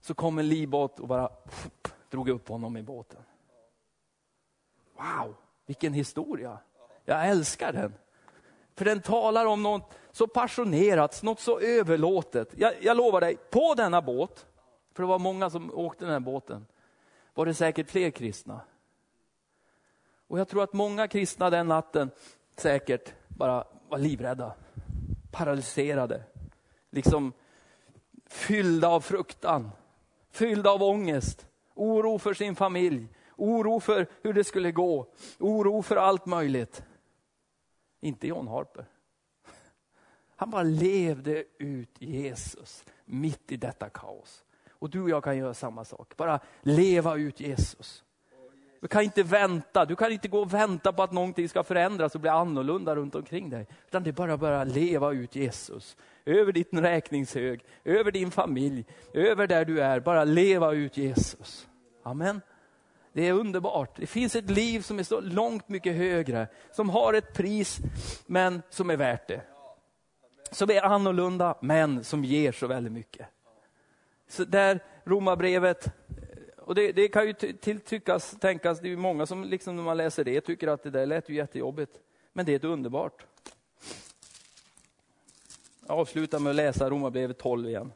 [0.00, 1.28] så kom en livbåt och bara
[2.10, 3.22] drog upp honom i båten.
[4.96, 5.34] Wow,
[5.66, 6.58] vilken historia.
[7.04, 7.94] Jag älskar den.
[8.74, 12.48] För den talar om något så passionerat, något så överlåtet.
[12.56, 14.46] Jag, jag lovar dig, på denna båt,
[14.92, 16.66] för det var många som åkte den här båten,
[17.34, 18.60] var det säkert fler kristna.
[20.26, 22.10] Och jag tror att många kristna den natten
[22.56, 24.54] säkert bara var livrädda,
[25.30, 26.22] paralyserade,
[26.90, 27.32] liksom
[28.26, 29.70] fyllda av fruktan,
[30.30, 31.46] fyllda av ångest,
[31.80, 35.06] oro för sin familj, oro för hur det skulle gå,
[35.38, 36.82] oro för allt möjligt.
[38.00, 38.84] Inte John Harper.
[40.36, 44.44] Han bara levde ut Jesus mitt i detta kaos.
[44.70, 48.04] Och du och jag kan göra samma sak, bara leva ut Jesus.
[48.80, 52.14] Du kan inte vänta, du kan inte gå och vänta på att någonting ska förändras
[52.14, 53.66] och bli annorlunda runt omkring dig.
[53.86, 55.96] Utan det är bara att börja leva ut Jesus.
[56.24, 60.00] Över din räkningshög, över din familj, över där du är.
[60.00, 61.69] Bara leva ut Jesus.
[62.02, 62.40] Amen.
[63.12, 63.96] Det är underbart.
[63.96, 67.78] Det finns ett liv som är så långt mycket högre, som har ett pris,
[68.26, 69.42] men som är värt det.
[70.50, 73.26] Som är annorlunda, men som ger så väldigt mycket.
[74.28, 75.86] Så där Romarbrevet,
[76.56, 80.24] och det, det, kan ju tilltyckas, tänkas, det är många som liksom när man läser
[80.24, 81.92] det tycker att det där lät ju jättejobbigt.
[82.32, 83.26] Men det är ett underbart.
[85.86, 87.92] Jag avslutar med att läsa Romarbrevet 12 igen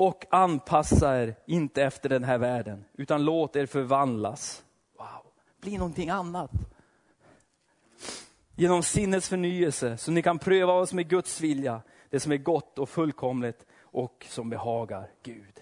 [0.00, 4.62] och anpassa er inte efter den här världen, utan låt er förvandlas.
[4.98, 6.50] Wow, bli någonting annat.
[8.56, 12.36] Genom sinnets förnyelse, så ni kan pröva vad som är Guds vilja, det som är
[12.36, 15.60] gott och fullkomligt och som behagar Gud.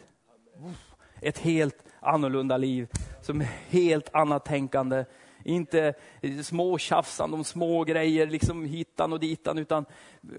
[1.21, 2.89] Ett helt annorlunda liv,
[3.23, 5.05] som är helt annat tänkande.
[5.45, 5.95] Inte
[6.43, 9.85] små tjafsande om små grejer, liksom hitan och ditan, utan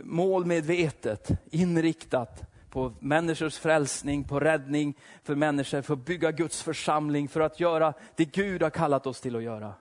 [0.03, 4.93] målmedvetet, inriktat på människors frälsning, på räddning
[5.23, 9.21] för människor, för att bygga Guds församling, för att göra det Gud har kallat oss
[9.21, 9.73] till att göra.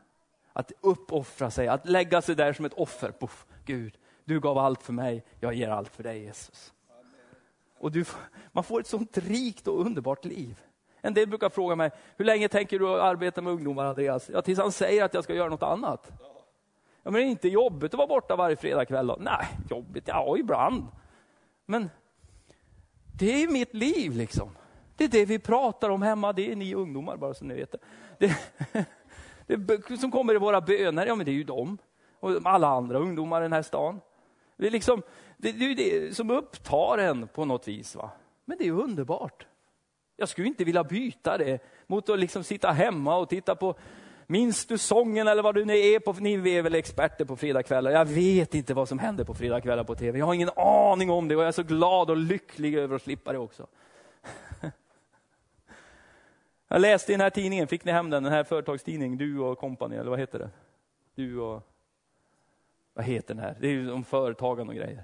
[0.52, 3.12] Att uppoffra sig, att lägga sig där som ett offer.
[3.20, 6.72] Puff, Gud, du gav allt för mig, jag ger allt för dig Jesus.
[7.78, 8.04] Och du,
[8.52, 10.60] man får ett sånt rikt och underbart liv.
[11.00, 14.30] En del brukar fråga mig, hur länge tänker du arbeta med ungdomar Andreas?
[14.32, 16.12] Ja, tills han säger att jag ska göra något annat.
[17.02, 19.12] Ja, men det är inte jobbigt att vara borta varje fredagkväll.
[19.18, 20.86] Nej, jobbigt, ja ibland.
[21.66, 21.90] Men
[23.18, 24.56] det är mitt liv liksom.
[24.96, 27.72] Det är det vi pratar om hemma, det är ni ungdomar bara så ni vet
[27.72, 27.78] det.
[29.46, 29.56] det,
[29.88, 31.78] det som kommer i våra böner, ja men det är ju dem.
[32.20, 34.00] Och alla andra ungdomar i den här stan.
[34.56, 35.02] Det är, liksom,
[35.36, 37.96] det, det är det som upptar en på något vis.
[37.96, 38.10] Va?
[38.44, 39.46] Men det är underbart.
[40.16, 43.74] Jag skulle inte vilja byta det mot att liksom sitta hemma och titta på
[44.30, 46.12] Minns du sången eller vad du nu är på?
[46.12, 47.90] Ni är väl experter på fredagskvällar.
[47.90, 50.18] Jag vet inte vad som händer på fredagskvällar på tv.
[50.18, 53.02] Jag har ingen aning om det och jag är så glad och lycklig över att
[53.02, 53.66] slippa det också.
[56.68, 59.58] Jag läste i den här tidningen, fick ni hem den, den här företagstidningen, Du och
[59.58, 60.50] kompani, eller vad heter det?
[61.14, 61.62] Du och...
[62.94, 63.56] Vad heter den här?
[63.60, 65.02] Det är ju om företagande och grejer.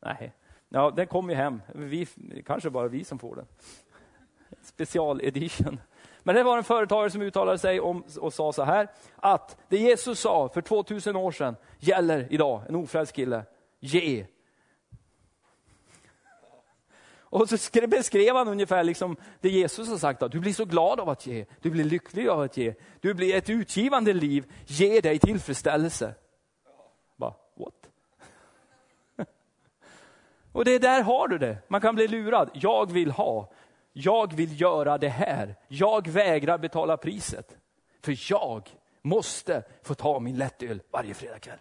[0.00, 0.32] Nej,
[0.68, 1.62] ja, den kom ju hem.
[1.74, 2.06] Vi,
[2.46, 3.46] kanske bara vi som får den.
[4.62, 5.80] Special edition.
[6.22, 9.76] Men det var en företagare som uttalade sig om och sa så här, att det
[9.76, 13.42] Jesus sa för 2000 år sedan gäller idag, en ofrälst kille.
[13.80, 14.26] Ge.
[17.30, 21.00] Och så beskrev han ungefär liksom det Jesus har sagt, att du blir så glad
[21.00, 25.00] av att ge, du blir lycklig av att ge, du blir ett utgivande liv, ge
[25.00, 26.14] dig tillfredsställelse.
[27.16, 27.90] Bara, what?
[30.52, 32.50] Och det där har du det, man kan bli lurad.
[32.54, 33.52] Jag vill ha,
[34.00, 35.56] jag vill göra det här.
[35.68, 37.56] Jag vägrar betala priset.
[38.02, 41.58] För jag måste få ta min lättöl varje fredagkväll.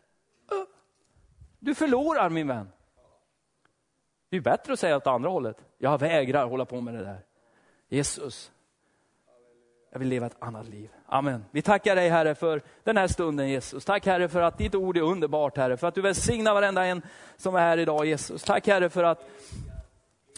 [1.60, 2.72] Du förlorar min vän.
[4.30, 5.58] Det är bättre att säga åt andra hållet.
[5.78, 7.20] Jag vägrar hålla på med det där.
[7.90, 8.52] Jesus,
[9.92, 10.90] jag vill leva ett annat liv.
[11.06, 11.46] Amen.
[11.52, 13.86] Vi tackar dig Herre för den här stunden Jesus.
[13.86, 15.78] Tack Herre för att ditt ord är underbart Herre.
[15.78, 17.02] För att du välsignar varenda en
[17.38, 18.44] som är här idag Jesus.
[18.44, 19.26] Tack Herre för att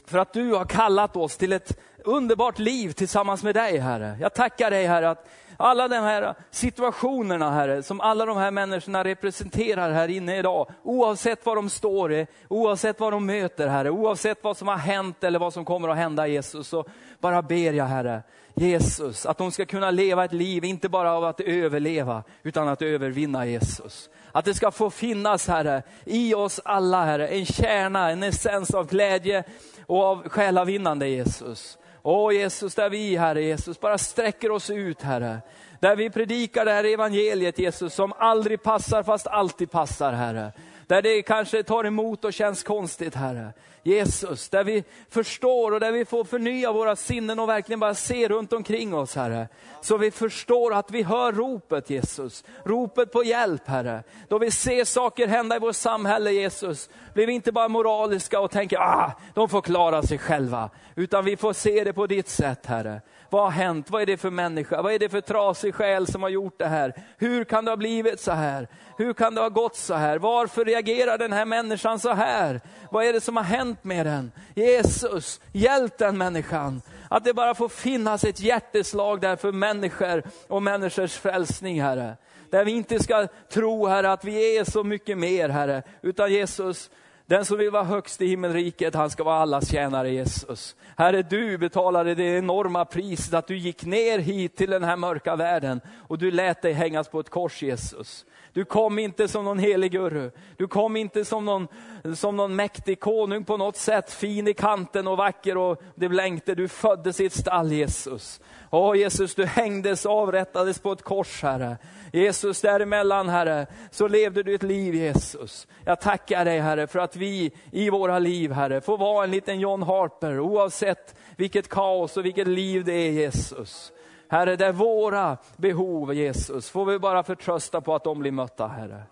[0.09, 4.17] för att du har kallat oss till ett underbart liv tillsammans med dig, Herre.
[4.21, 9.03] Jag tackar dig, Herre, att alla de här situationerna, Herre, som alla de här människorna
[9.03, 14.43] representerar här inne idag, oavsett var de står, i, oavsett vad de möter, Herre, oavsett
[14.43, 16.85] vad som har hänt eller vad som kommer att hända, Jesus, så
[17.19, 21.23] bara ber jag, Herre, Jesus, att de ska kunna leva ett liv, inte bara av
[21.23, 24.09] att överleva, utan att övervinna Jesus.
[24.31, 28.87] Att det ska få finnas, Herre, i oss alla, Herre, en kärna, en essens av
[28.87, 29.43] glädje
[29.89, 31.77] och av själavinnande, Jesus.
[32.03, 35.41] Åh Jesus, där vi, Herre Jesus, bara sträcker oss ut, Herre.
[35.79, 40.51] Där vi predikar det här evangeliet, Jesus, som aldrig passar fast alltid passar, Herre.
[40.89, 43.53] Där det kanske tar emot och känns konstigt, Herre.
[43.83, 48.27] Jesus, där vi förstår och där vi får förnya våra sinnen och verkligen bara se
[48.27, 49.47] runt omkring oss, Herre.
[49.81, 52.43] Så vi förstår att vi hör ropet, Jesus.
[52.63, 54.03] Ropet på hjälp, Herre.
[54.27, 58.51] Då vi ser saker hända i vårt samhälle, Jesus, blir vi inte bara moraliska och
[58.51, 60.69] tänker, ah, de får klara sig själva.
[60.95, 63.01] Utan vi får se det på ditt sätt, Herre.
[63.29, 63.89] Vad har hänt?
[63.89, 64.81] Vad är det för människa?
[64.81, 66.93] Vad är det för trasig själ som har gjort det här?
[67.17, 68.67] Hur kan det ha blivit så här?
[68.97, 70.17] Hur kan det ha gått så här?
[70.17, 72.61] Varför reagerar den här människan så här?
[72.91, 74.31] Vad är det som har hänt med den?
[74.55, 76.81] Jesus, hjälp den människan.
[77.09, 82.17] Att det bara får finnas ett hjärteslag där för människor och människors frälsning, Herre.
[82.49, 85.83] Där vi inte ska tro, Herre, att vi är så mycket mer, Herre.
[86.01, 86.89] Utan Jesus,
[87.29, 90.75] den som vill vara högst i himmelriket, han ska vara allas tjänare Jesus.
[90.97, 95.35] Herre, du betalade det enorma priset att du gick ner hit till den här mörka
[95.35, 98.25] världen och du lät dig hängas på ett kors Jesus.
[98.53, 100.31] Du kom inte som någon helig guru.
[100.57, 101.67] Du kom inte som någon,
[102.15, 106.55] som någon mäktig konung på något sätt, fin i kanten och vacker och det blänkte.
[106.55, 108.41] Du föddes i ett stall Jesus.
[108.71, 111.77] Åh Jesus, du hängdes och avrättades på ett kors Herre.
[112.13, 115.67] Jesus, däremellan Herre, så levde du ett liv Jesus.
[115.85, 119.59] Jag tackar dig Herre för att vi i våra liv Herre får vara en liten
[119.59, 123.91] John Harper oavsett vilket kaos och vilket liv det är Jesus.
[124.31, 128.67] Herre, det är våra behov Jesus, får vi bara förtrösta på att de blir mötta
[128.67, 129.03] Herre.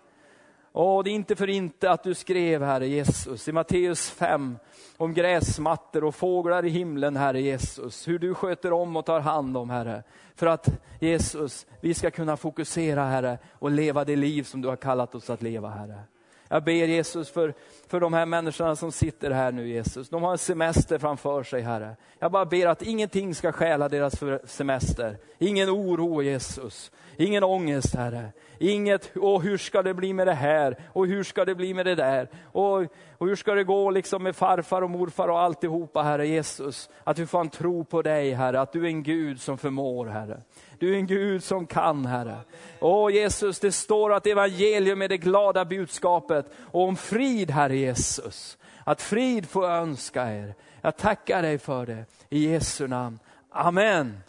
[0.72, 4.58] Åh, det är inte för inte att du skrev, Herre Jesus, i Matteus 5
[4.96, 8.08] om gräsmattor och fåglar i himlen, Herre Jesus.
[8.08, 10.02] Hur du sköter om och tar hand om, Herre.
[10.34, 10.68] För att
[11.00, 15.30] Jesus, vi ska kunna fokusera, Herre, och leva det liv som du har kallat oss
[15.30, 16.00] att leva, Herre.
[16.48, 17.54] Jag ber Jesus för,
[17.88, 20.08] för de här människorna som sitter här nu Jesus.
[20.08, 21.96] De har en semester framför sig Herre.
[22.18, 24.14] Jag bara ber att ingenting ska stjäla deras
[24.44, 25.16] semester.
[25.38, 26.90] Ingen oro Jesus.
[27.16, 28.32] Ingen ångest Herre.
[28.58, 30.76] Inget, och hur ska det bli med det här?
[30.92, 32.28] Och hur ska det bli med det där?
[32.44, 32.76] Och,
[33.18, 36.90] och hur ska det gå liksom med farfar och morfar och alltihopa Herre Jesus?
[37.04, 40.06] Att vi får en tro på dig Herre, att du är en Gud som förmår
[40.06, 40.40] Herre.
[40.78, 42.36] Du är en Gud som kan, Herre.
[42.80, 48.58] Åh Jesus, det står att evangelium är det glada budskapet och om frid, Herre Jesus.
[48.84, 50.54] Att frid får önska er.
[50.80, 52.04] Jag tackar dig för det.
[52.28, 53.18] I Jesu namn.
[53.50, 54.20] Amen.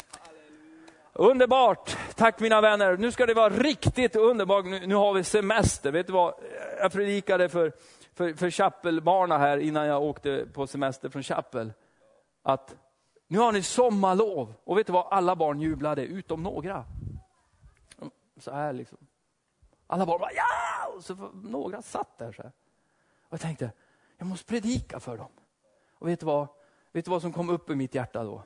[1.13, 1.97] Underbart!
[2.15, 2.97] Tack mina vänner.
[2.97, 4.65] Nu ska det vara riktigt underbart.
[4.65, 5.91] Nu, nu har vi semester.
[5.91, 6.33] Vet du vad?
[6.79, 7.73] Jag predikade för,
[8.13, 11.73] för, för Chapelbarna här innan jag åkte på semester från Chapel.
[12.43, 12.75] Att
[13.27, 14.53] nu har ni sommarlov.
[14.63, 15.07] Och vet du vad?
[15.11, 16.85] Alla barn jublade, utom några.
[18.37, 18.97] Så här liksom.
[19.87, 20.95] Alla barn bara ja!
[20.95, 22.51] Och så några satt där så här.
[23.29, 23.71] Och jag tänkte,
[24.17, 25.31] jag måste predika för dem.
[25.93, 26.47] Och vet du vad?
[26.91, 28.43] Vet du vad som kom upp i mitt hjärta då?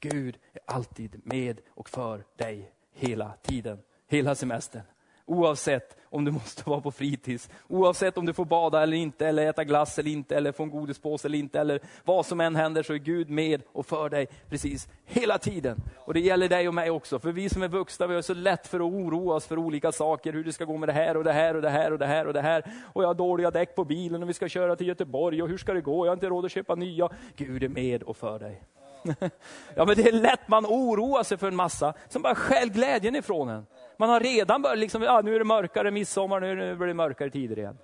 [0.00, 4.82] Gud är alltid med och för dig hela tiden, hela semestern.
[5.26, 9.46] Oavsett om du måste vara på fritids, oavsett om du får bada eller inte, eller
[9.46, 12.82] äta glass eller inte, eller få en godispåse eller inte, eller vad som än händer
[12.82, 15.82] så är Gud med och för dig precis hela tiden.
[15.98, 18.34] Och det gäller dig och mig också, för vi som är vuxna, vi har så
[18.34, 21.16] lätt för att oroa oss för olika saker, hur det ska gå med det här
[21.16, 22.64] och det här och det här och det här och det här.
[22.92, 25.58] Och jag har dåliga däck på bilen och vi ska köra till Göteborg och hur
[25.58, 26.06] ska det gå?
[26.06, 27.08] Jag har inte råd att köpa nya.
[27.36, 28.62] Gud är med och för dig.
[29.74, 33.16] Ja, men det är lätt man oroar sig för en massa som bara stjäl glädjen
[33.16, 33.66] ifrån en.
[33.96, 37.30] Man har redan börjat, liksom, ja, nu är det mörkare midsommar, nu blir det mörkare
[37.30, 37.78] tider igen.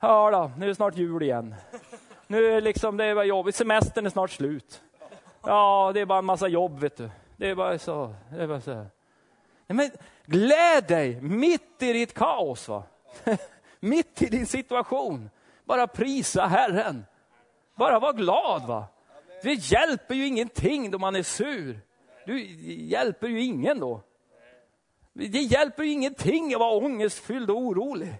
[0.00, 1.54] Ja då, nu är det snart jul igen.
[2.26, 4.82] Nu är liksom, det är jobbigt, semestern är snart slut.
[5.42, 7.10] Ja, det är bara en massa jobb vet du.
[7.36, 8.14] Det är bara så.
[8.30, 8.74] Det är bara så.
[8.74, 8.86] Nej,
[9.66, 9.90] men
[10.26, 12.68] gläd dig mitt i ditt kaos.
[12.68, 12.82] Va?
[13.80, 15.30] mitt i din situation.
[15.64, 17.04] Bara prisa Herren.
[17.74, 18.66] Bara var glad.
[18.66, 18.84] va.
[19.42, 21.80] Det hjälper ju ingenting då man är sur.
[22.26, 24.00] Du hjälper ju ingen då.
[25.28, 28.14] Det hjälper ju ingenting att vara ångestfylld och orolig.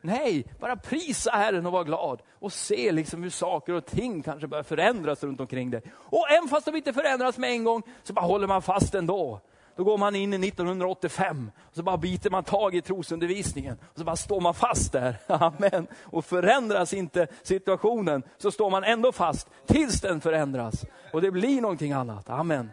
[0.00, 2.22] Nej, bara prisa Herren och vara glad.
[2.38, 5.82] Och se liksom hur saker och ting kanske börjar förändras runt omkring dig.
[5.94, 9.40] Och även fast de inte förändras med en gång, så bara håller man fast ändå.
[9.76, 13.78] Då går man in i 1985 och så bara biter man tag i trosundervisningen.
[13.92, 15.16] Och så bara står man fast där.
[15.26, 15.86] Amen.
[16.02, 20.84] Och förändras inte situationen så står man ändå fast tills den förändras.
[21.12, 22.30] Och det blir någonting annat.
[22.30, 22.70] Amen.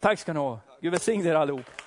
[0.00, 0.60] Tack ska ni ha.
[0.80, 1.85] Gud välsigne er allihop.